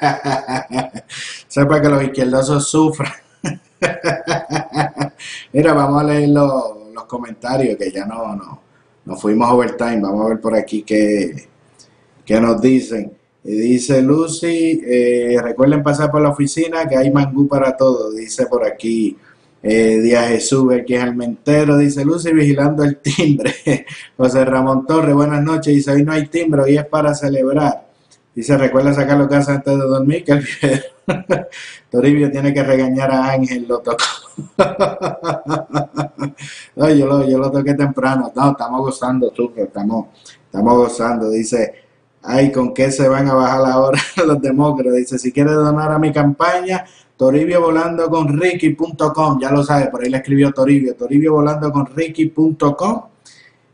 [1.48, 3.12] Sepa que los izquierdosos sufran.
[5.52, 6.74] Mira, vamos a leer los,
[7.06, 8.60] comentarios que ya no, no,
[9.04, 10.00] nos fuimos overtime.
[10.00, 11.48] Vamos a ver por aquí qué,
[12.24, 13.12] qué nos dicen.
[13.42, 18.10] Dice Lucy, eh, recuerden pasar por la oficina que hay mangú para todo.
[18.12, 19.16] Dice por aquí
[19.62, 21.78] eh, Díaz Jesús, que es mentero.
[21.78, 23.54] Dice Lucy, vigilando el timbre.
[24.16, 25.74] José Ramón Torres, buenas noches.
[25.74, 27.87] Dice, hoy no hay timbre, hoy es para celebrar.
[28.38, 30.44] Dice, recuerda sacar los casa antes de dormir, que el
[31.90, 34.04] Toribio tiene que regañar a Ángel, lo tocó.
[36.76, 38.30] no, yo, lo, yo lo toqué temprano.
[38.36, 40.06] No, estamos gozando, súper, estamos,
[40.44, 41.30] estamos gozando.
[41.30, 41.74] Dice,
[42.22, 44.94] ay, ¿con qué se van a bajar ahora los demócratas?
[44.94, 46.84] Dice, si quiere donar a mi campaña,
[47.16, 51.86] Toribio volando con Ricky.com, ya lo sabe, por ahí le escribió Toribio, Toribio volando con
[51.86, 53.02] Ricky.com.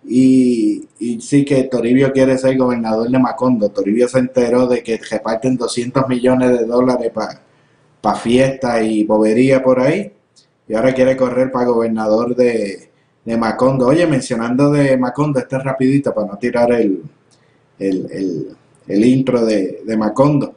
[0.07, 3.71] Y, y, sí que Toribio quiere ser gobernador de Macondo.
[3.71, 7.41] Toribio se enteró de que reparten 200 millones de dólares para
[8.01, 10.13] pa fiesta y bobería por ahí.
[10.69, 12.91] Y ahora quiere correr para gobernador de,
[13.25, 13.87] de Macondo.
[13.87, 17.03] Oye, mencionando de Macondo, este es rapidito para no tirar el,
[17.79, 20.55] el, el, el intro de, de, Macondo.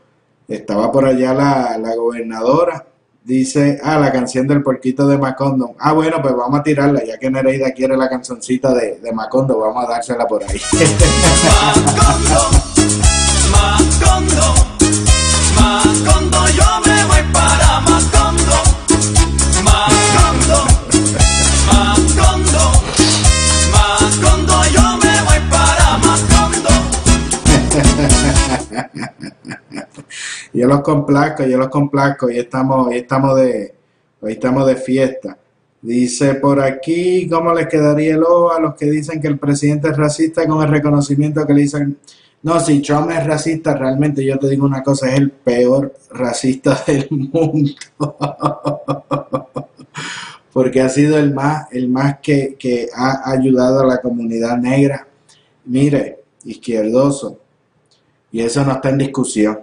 [0.48, 2.86] Estaba por allá la, la gobernadora
[3.28, 5.76] Dice, ah, la canción del porquito de Macondo.
[5.80, 9.60] Ah, bueno, pues vamos a tirarla, ya que Nereida quiere la canzoncita de, de Macondo,
[9.60, 10.62] vamos a dársela por ahí.
[11.92, 12.40] Macondo,
[13.52, 14.54] Macondo,
[15.60, 18.64] Macondo, yo me voy para Macondo.
[19.62, 20.66] Macondo,
[21.68, 22.64] Macondo,
[23.74, 26.72] Macondo, yo me voy para Macondo.
[30.54, 33.74] yo los complazco, yo los complazco y estamos, hoy estamos de,
[34.22, 35.38] hoy estamos de fiesta.
[35.82, 39.90] Dice por aquí, ¿cómo les quedaría el ojo a los que dicen que el presidente
[39.90, 41.98] es racista con el reconocimiento que le dicen?
[42.42, 46.84] No, si Trump es racista, realmente yo te digo una cosa, es el peor racista
[46.88, 47.74] del mundo.
[50.54, 55.08] Porque ha sido el más, el más que, que ha ayudado a la comunidad negra.
[55.66, 57.40] Mire, izquierdoso.
[58.32, 59.60] Y eso no está en discusión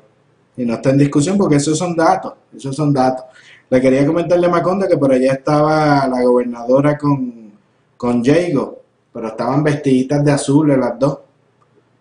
[0.57, 3.25] y no está en discusión porque esos son datos, esos son datos.
[3.71, 7.53] Le quería comentarle a Macondo que por allá estaba la gobernadora con,
[7.97, 8.83] con Jago,
[9.13, 11.19] pero estaban vestiditas de azul las dos.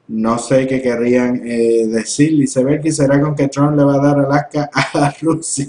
[0.09, 2.37] No sé qué querrían eh, decir.
[2.37, 5.67] Dice ver que será con que Trump le va a dar Alaska a Rusia.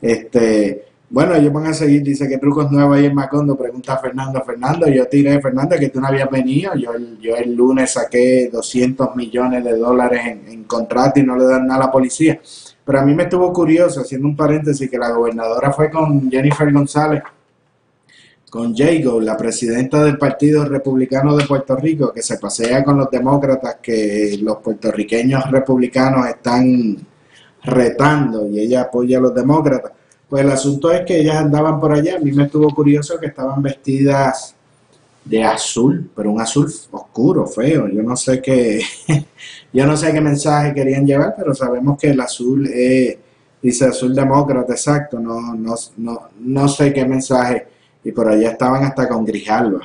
[0.00, 4.42] este, bueno, ellos van a seguir, dice que trucos nuevos ahí en Macondo, pregunta Fernando.
[4.44, 6.74] Fernando, yo tiré, Fernando, que tú no habías venido.
[6.74, 11.36] Yo el, yo el lunes saqué 200 millones de dólares en, en contrato y no
[11.36, 12.38] le dan nada a la policía.
[12.84, 16.72] Pero a mí me estuvo curioso, haciendo un paréntesis, que la gobernadora fue con Jennifer
[16.72, 17.22] González,
[18.50, 23.10] con Jago, la presidenta del Partido Republicano de Puerto Rico, que se pasea con los
[23.10, 26.96] demócratas que los puertorriqueños republicanos están
[27.62, 29.92] retando y ella apoya a los demócratas.
[30.28, 33.26] Pues el asunto es que ellas andaban por allá, a mí me estuvo curioso que
[33.26, 34.54] estaban vestidas
[35.24, 37.88] de azul, pero un azul oscuro, feo.
[37.88, 38.80] Yo no sé qué,
[39.72, 43.16] yo no sé qué mensaje querían llevar, pero sabemos que el azul es,
[43.62, 47.66] dice azul demócrata, exacto, no, no, no, no sé qué mensaje.
[48.04, 49.80] Y por allá estaban hasta con Grijalva,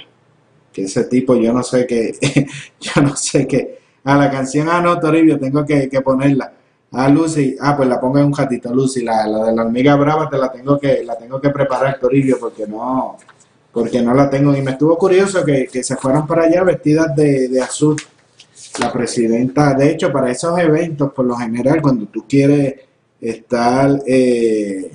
[0.72, 2.14] que ese tipo, yo no sé qué,
[2.80, 3.80] yo no sé qué.
[4.06, 6.52] A la canción, ah, no, Toribio, tengo que, que ponerla.
[6.96, 9.96] Ah, Lucy, ah, pues la pongo en un ratito, Lucy, la, la de la hormiga
[9.96, 13.18] brava te la tengo que, la tengo que preparar, Toribio, porque no,
[13.72, 14.56] porque no la tengo.
[14.56, 17.96] Y me estuvo curioso que, que se fueron para allá vestidas de, de, azul.
[18.80, 22.76] La presidenta, de hecho, para esos eventos, por lo general, cuando tú quieres
[23.20, 24.92] estar eh,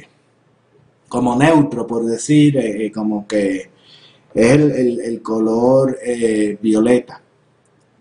[1.09, 3.71] como neutro, por decir, eh, como que
[4.35, 7.23] es el, el, el color eh, violeta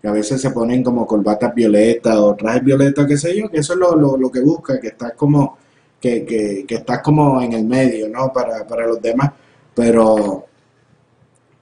[0.00, 3.58] que a veces se ponen como corbatas violetas o trajes violetas, qué sé yo, que
[3.58, 5.58] eso es lo, lo, lo que busca, que estás como
[6.00, 8.32] que, que, que estás como en el medio, ¿no?
[8.32, 9.32] Para, para los demás,
[9.74, 10.46] pero,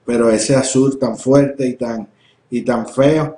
[0.05, 2.07] pero ese azul tan fuerte y tan,
[2.49, 3.35] y tan feo,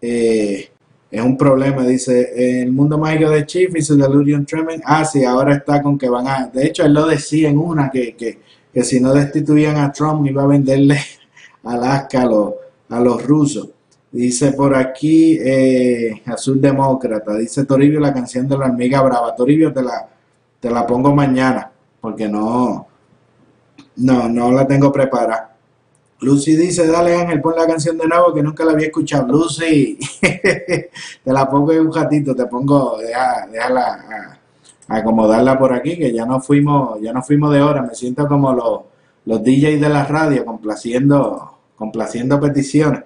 [0.00, 0.68] eh,
[1.10, 5.24] es un problema, dice, el mundo mágico de Chief y su Delirium Tremens, ah, sí,
[5.24, 8.40] ahora está con que van a, de hecho él lo decía en una, que, que,
[8.72, 10.98] que si no destituían a Trump iba a venderle
[11.62, 12.54] Alaska a los,
[12.88, 13.68] a los rusos.
[14.14, 19.34] Dice por aquí eh, Azul Demócrata, dice Toribio la canción de la hormiga brava.
[19.34, 20.08] Toribio te la,
[20.60, 21.68] te la pongo mañana,
[22.00, 22.86] porque no,
[23.96, 25.56] no, no la tengo preparada.
[26.20, 29.26] Lucy dice, dale Ángel, pon la canción de nuevo que nunca la había escuchado.
[29.26, 34.38] Lucy, te la pongo en un ratito, te pongo, déjala
[34.86, 37.82] a, acomodarla por aquí, que ya no fuimos, ya no fuimos de hora.
[37.82, 38.80] Me siento como los,
[39.24, 43.02] los DJs de la radio complaciendo, complaciendo peticiones.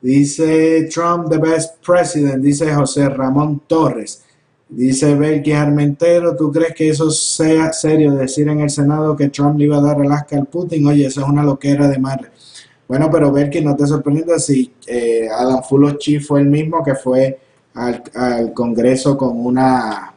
[0.00, 4.22] Dice Trump, the best president, dice José Ramón Torres.
[4.68, 9.58] Dice Belki Armentero, ¿tú crees que eso sea serio decir en el Senado que Trump
[9.58, 10.86] le iba a dar Alaska al Putin?
[10.86, 12.30] Oye, eso es una loquera de madre.
[12.88, 17.38] Bueno, pero Belki, no te sorprendas si eh, Adam Fulochi fue el mismo que fue
[17.74, 20.12] al, al Congreso con una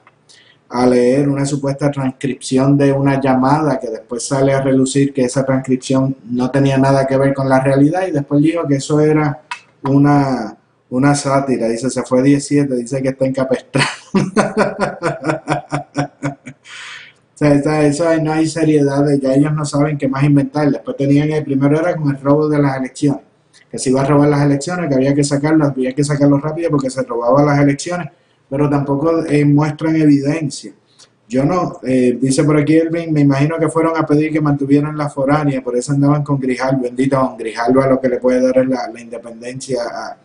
[0.70, 5.44] a leer una supuesta transcripción de una llamada que después sale a relucir que esa
[5.44, 9.42] transcripción no tenía nada que ver con la realidad y después dijo que eso era
[9.84, 10.58] una,
[10.90, 13.88] una sátira, dice, se fue 17, dice que está encapestrado.
[17.34, 20.70] o sea, eso no hay seriedad, ya ellos no saben qué más inventar.
[20.72, 23.22] Después tenían el primero era con el robo de las elecciones,
[23.72, 26.70] que se iba a robar las elecciones, que había que sacarlo, había que sacarlo rápido
[26.72, 28.10] porque se robaban las elecciones
[28.50, 30.74] pero tampoco eh, muestran evidencia.
[31.30, 34.98] Yo no, eh, dice por aquí Elvin, me imagino que fueron a pedir que mantuvieran
[34.98, 38.42] la foránea, por eso andaban con Grijalvo, bendito con Grijalvo a lo que le puede
[38.42, 40.18] dar la, la independencia a,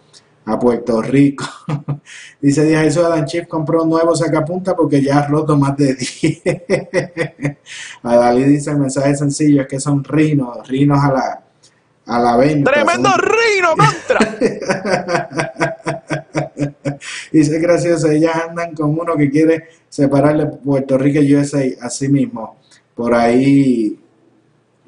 [0.50, 1.44] a, Puerto Rico.
[2.40, 5.94] dice Díaz eso Adam Chief compró un nuevo sacapunta porque ya ha roto más de
[5.94, 6.42] 10.
[8.02, 11.43] a Dalí dice el mensaje sencillo, es que son rinos, rinos a la,
[12.07, 12.70] a la venta.
[12.70, 13.20] ¡Tremendo son...
[13.20, 14.36] rino contra!
[17.32, 22.09] Dice gracioso, ellas andan con uno que quiere separarle Puerto Rico y USA a sí
[22.09, 22.57] mismo.
[22.94, 23.98] Por ahí,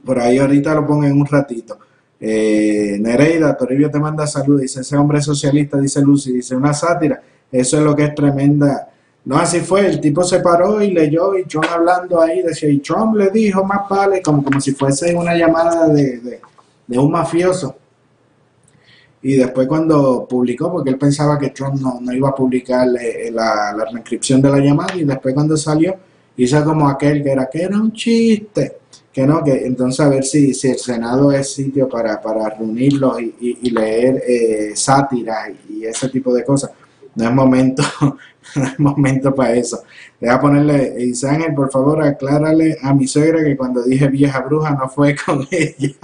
[0.05, 1.79] por ahí ahorita lo pongo en un ratito.
[2.19, 7.21] Eh, Nereida, Toribio te manda salud, dice ese hombre socialista, dice Lucy, dice una sátira,
[7.53, 8.89] eso es lo que es tremenda.
[9.25, 12.79] No, así fue, el tipo se paró y leyó y Trump hablando ahí, decía, y
[12.79, 16.41] Trump le dijo más vale, como, como si fuese una llamada de, de,
[16.87, 17.76] de un mafioso.
[19.22, 23.30] Y después cuando publicó, porque él pensaba que Trump no, no iba a publicar eh,
[23.32, 25.97] la, la, transcripción de la llamada, y después cuando salió,
[26.37, 28.78] hizo como aquel que era, que era un chiste,
[29.12, 33.20] que no, que entonces a ver si, si el Senado es sitio para, para reunirlos
[33.20, 36.70] y, y, y leer eh, sátiras y, y ese tipo de cosas.
[37.14, 37.82] No es momento,
[38.79, 39.83] momento para eso.
[40.21, 44.71] Deja ponerle, dice Ángel, por favor, aclárale a mi suegra que cuando dije vieja bruja
[44.71, 45.95] no fue con ella.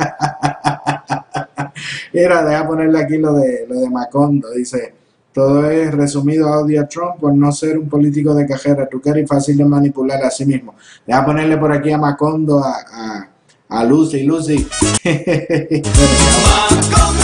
[2.12, 4.50] Mira, deja ponerle aquí lo de, lo de Macondo.
[4.50, 4.94] Dice,
[5.32, 9.26] todo es resumido a a Trump por no ser un político de cajera, truquero y
[9.26, 10.74] fácil de manipular a sí mismo.
[11.06, 13.28] Deja ponerle por aquí a Macondo, a, a,
[13.68, 14.24] a Lucy.
[14.24, 14.68] Lucy.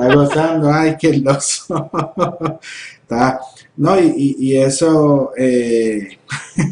[0.00, 1.90] Está gozando, ay, qué loso.
[3.02, 3.40] Está,
[3.76, 6.18] no, y, y, eso, eh,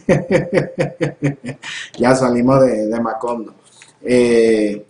[1.99, 3.55] ya salimos de, de Macondo.
[4.03, 4.83] Eh,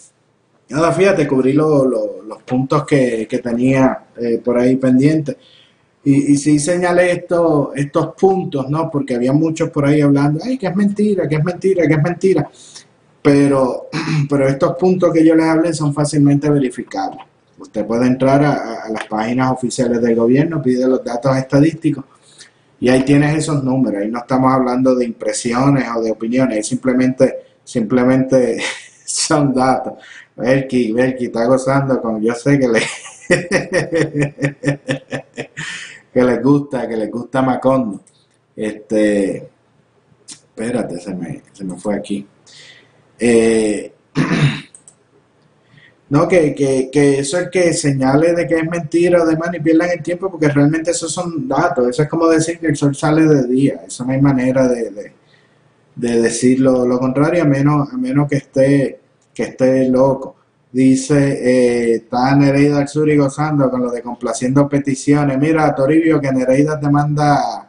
[0.68, 5.36] nada, fíjate, cubrí lo, los puntos que, que tenía eh, por ahí pendientes.
[6.04, 8.88] Y, y sí señalé esto, estos puntos, ¿no?
[8.88, 12.02] Porque había muchos por ahí hablando, ay, que es mentira, que es mentira, que es
[12.02, 12.48] mentira.
[13.20, 13.88] Pero,
[14.30, 17.28] pero estos puntos que yo les hablé son fácilmente verificables.
[17.58, 22.04] Usted puede entrar a, las páginas oficiales del gobierno, pide los datos estadísticos
[22.80, 24.02] y ahí tienes esos números.
[24.02, 28.62] Ahí no estamos hablando de impresiones o de opiniones, ahí simplemente, simplemente
[29.04, 29.94] son datos.
[30.36, 32.80] Belki, Belki está gozando con, yo sé que le
[36.12, 38.00] que les gusta, que les gusta Macondo.
[38.54, 39.48] Este,
[40.28, 42.26] espérate, se me, se me fue aquí.
[43.18, 43.92] Eh,
[46.10, 49.60] no, que, que, que, eso es que señale de que es mentira o demás y
[49.60, 51.88] pierdan el tiempo porque realmente esos son datos.
[51.88, 53.82] Eso es como decir que el sol sale de día.
[53.86, 55.12] Eso no hay manera de, de,
[55.94, 59.00] de decirlo lo contrario a menos, a menos que esté,
[59.34, 60.36] que esté loco.
[60.72, 65.38] Dice, eh, está Nereida al sur y gozando con lo de complaciendo peticiones.
[65.38, 67.64] Mira, Toribio, que Nereida te manda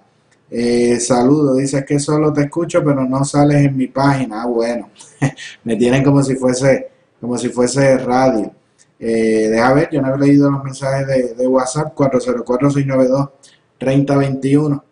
[0.52, 4.44] Eh, saludo, dices que solo te escucho, pero no sales en mi página.
[4.44, 4.90] Ah, bueno,
[5.64, 6.90] me tienen como si fuese,
[7.20, 8.54] como si fuese radio.
[9.00, 14.84] Eh, deja ver, yo no he leído los mensajes de, WhatsApp 404-692-3021.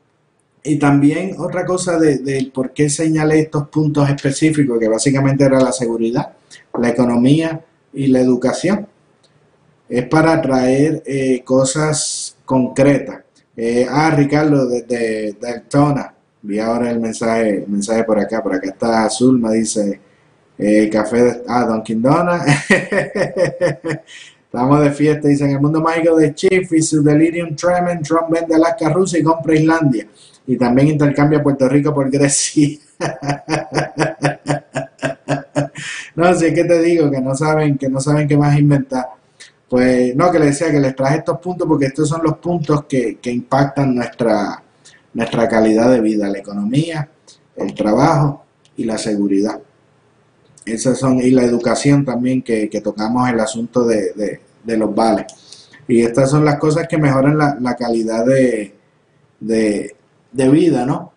[0.64, 5.72] Y también otra cosa de, por qué señalé estos puntos específicos, que básicamente era la
[5.72, 6.34] seguridad,
[6.80, 7.64] la economía
[7.94, 8.88] y la educación.
[9.88, 13.22] Es para traer eh, cosas concretas.
[13.56, 16.14] Eh, ah, Ricardo, desde de, Daytona.
[16.42, 18.44] Vi ahora el mensaje, el mensaje por acá.
[18.44, 20.02] Por acá está Azul, dice
[20.58, 22.46] eh, café de ah, Dunkin' Donuts.
[24.46, 28.30] Estamos de fiesta, dice en el mundo mágico de Chief y su delirium tremens, Trump
[28.30, 30.08] vende Alaska Rusia y compra Islandia.
[30.48, 32.80] Y también intercambia Puerto Rico por Grecia.
[36.16, 39.06] no, si es que te digo que no saben, que no saben qué más inventar.
[39.70, 42.86] Pues no, que les decía que les traje estos puntos porque estos son los puntos
[42.86, 44.64] que, que impactan nuestra,
[45.14, 47.10] nuestra calidad de vida, la economía,
[47.58, 48.46] el trabajo
[48.78, 49.60] y la seguridad.
[50.68, 55.26] Esas son, y la educación también, que, que tocamos el asunto de, de, los vales.
[55.88, 58.76] Y estas son las cosas que mejoran la, la calidad de,
[59.40, 59.96] de,
[60.32, 61.14] de vida, ¿no?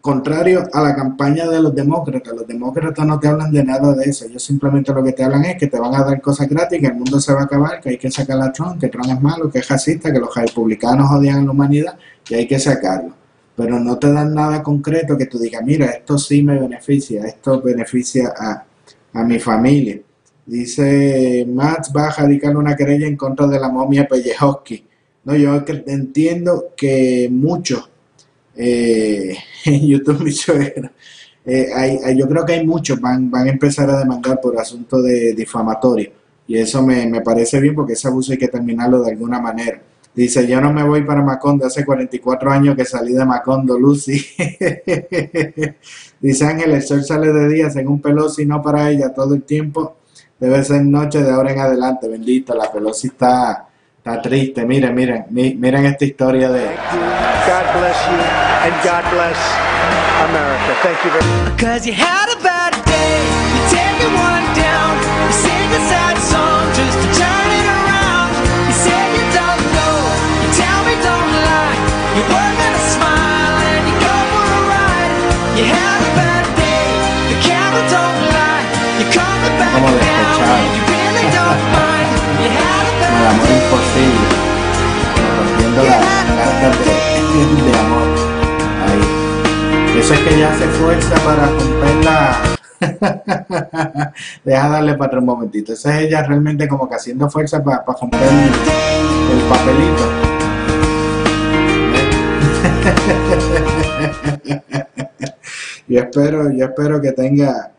[0.00, 2.34] contrario a la campaña de los demócratas.
[2.34, 4.24] Los demócratas no te hablan de nada de eso.
[4.26, 6.86] Ellos simplemente lo que te hablan es que te van a dar cosas gratis, que
[6.86, 9.20] el mundo se va a acabar, que hay que sacar a Trump, que Trump es
[9.20, 11.98] malo, que es racista, que los republicanos odian a la humanidad
[12.28, 13.14] y hay que sacarlo.
[13.56, 17.60] Pero no te dan nada concreto que tú digas, mira, esto sí me beneficia, esto
[17.60, 18.64] beneficia a,
[19.18, 20.00] a mi familia.
[20.46, 24.84] Dice, Max va a radicar una querella en contra de la momia Pellejoski.
[25.24, 27.90] No, yo entiendo que muchos
[28.56, 30.32] eh, en YouTube mi.
[31.44, 35.02] Eh, hay, yo creo que hay muchos, van, van a empezar a demandar por asunto
[35.02, 36.12] de difamatorio.
[36.46, 39.80] Y eso me, me, parece bien porque ese abuso hay que terminarlo de alguna manera.
[40.14, 44.14] Dice, yo no me voy para Macondo, hace 44 años que salí de Macondo, Lucy.
[46.20, 49.98] Dice Ángel, el sol sale de día según Pelosi, no para ella todo el tiempo.
[50.38, 52.54] Debe ser noche de ahora en adelante, bendito.
[52.54, 54.64] La Pelosi está, está triste.
[54.64, 56.64] Miren, miren, miren esta historia de...
[56.64, 58.18] God bless you
[58.64, 59.38] and God bless
[60.28, 60.74] America.
[60.82, 62.17] Thank you very much.
[90.10, 92.40] Es que ya hace fuerza para romperla.
[94.44, 95.74] Deja darle para un momentito.
[95.74, 98.28] Esa es ella realmente como que haciendo fuerza para, para romper el,
[99.34, 100.08] el papelito.
[105.88, 107.72] yo espero, yo espero que tenga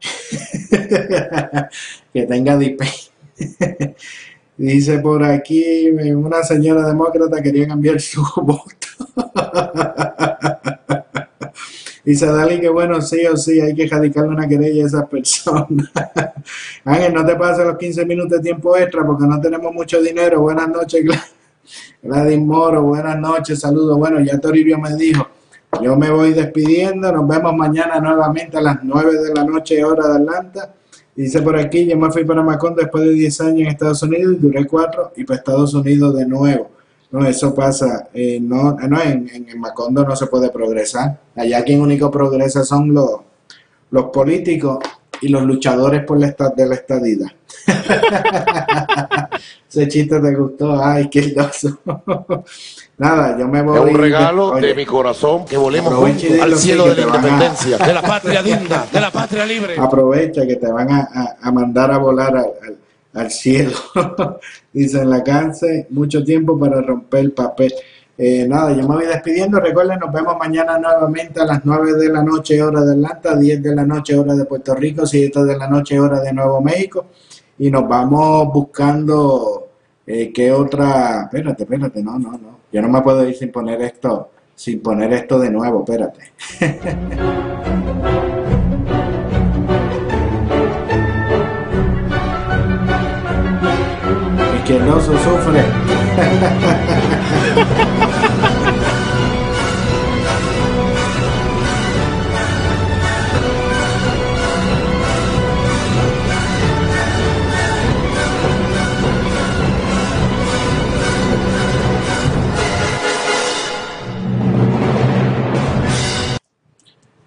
[2.12, 2.82] que tenga DP.
[4.56, 8.86] Dice por aquí, una señora demócrata quería cambiar su voto.
[12.04, 15.90] Dice Dali que bueno, sí o sí, hay que radicarle una querella a esas personas.
[16.84, 20.42] Ángel, no te pases los 15 minutos de tiempo extra porque no tenemos mucho dinero.
[20.42, 21.04] Buenas noches,
[22.02, 23.98] Gladys Moro, buenas noches, saludos.
[23.98, 25.26] Bueno, ya Toribio me dijo,
[25.82, 30.08] yo me voy despidiendo, nos vemos mañana nuevamente a las 9 de la noche hora
[30.08, 30.74] de Atlanta.
[31.16, 34.34] Dice por aquí, yo me fui para Macón después de 10 años en Estados Unidos
[34.34, 36.73] y duré 4 y para Estados Unidos de nuevo.
[37.14, 38.08] No, eso pasa.
[38.12, 41.16] Eh, no, no en, en, Macondo no se puede progresar.
[41.36, 43.20] Allá quien único progresa son los,
[43.92, 44.80] los políticos
[45.20, 47.28] y los luchadores por la de la estadidad.
[49.70, 50.82] Ese chiste te gustó.
[50.82, 51.78] Ay, qué doso.
[52.98, 53.78] Nada, yo me voy.
[53.78, 57.76] Es un regalo de, de mi corazón que volemos juntos al cielo de la independencia,
[57.78, 57.86] a...
[57.86, 59.76] de la patria linda, de la patria libre.
[59.78, 62.54] Aprovecha que te van a, a, a mandar a volar al,
[63.14, 63.72] al, cielo.
[64.72, 67.72] Dicen la cáncer, mucho tiempo para romper el papel.
[68.16, 69.58] Eh, nada, yo me voy despidiendo.
[69.58, 73.62] Recuerden, nos vemos mañana nuevamente a las 9 de la noche, hora de Atlanta, 10
[73.62, 77.06] de la noche, hora de Puerto Rico, 7 de la noche, hora de Nuevo México.
[77.58, 79.68] Y nos vamos buscando
[80.06, 81.24] eh, qué otra.
[81.24, 82.58] Espérate, espérate, no, no, no.
[82.72, 86.32] Yo no me puedo ir sin poner esto, sin poner esto de nuevo, espérate.
[94.84, 95.64] não sou sofrer.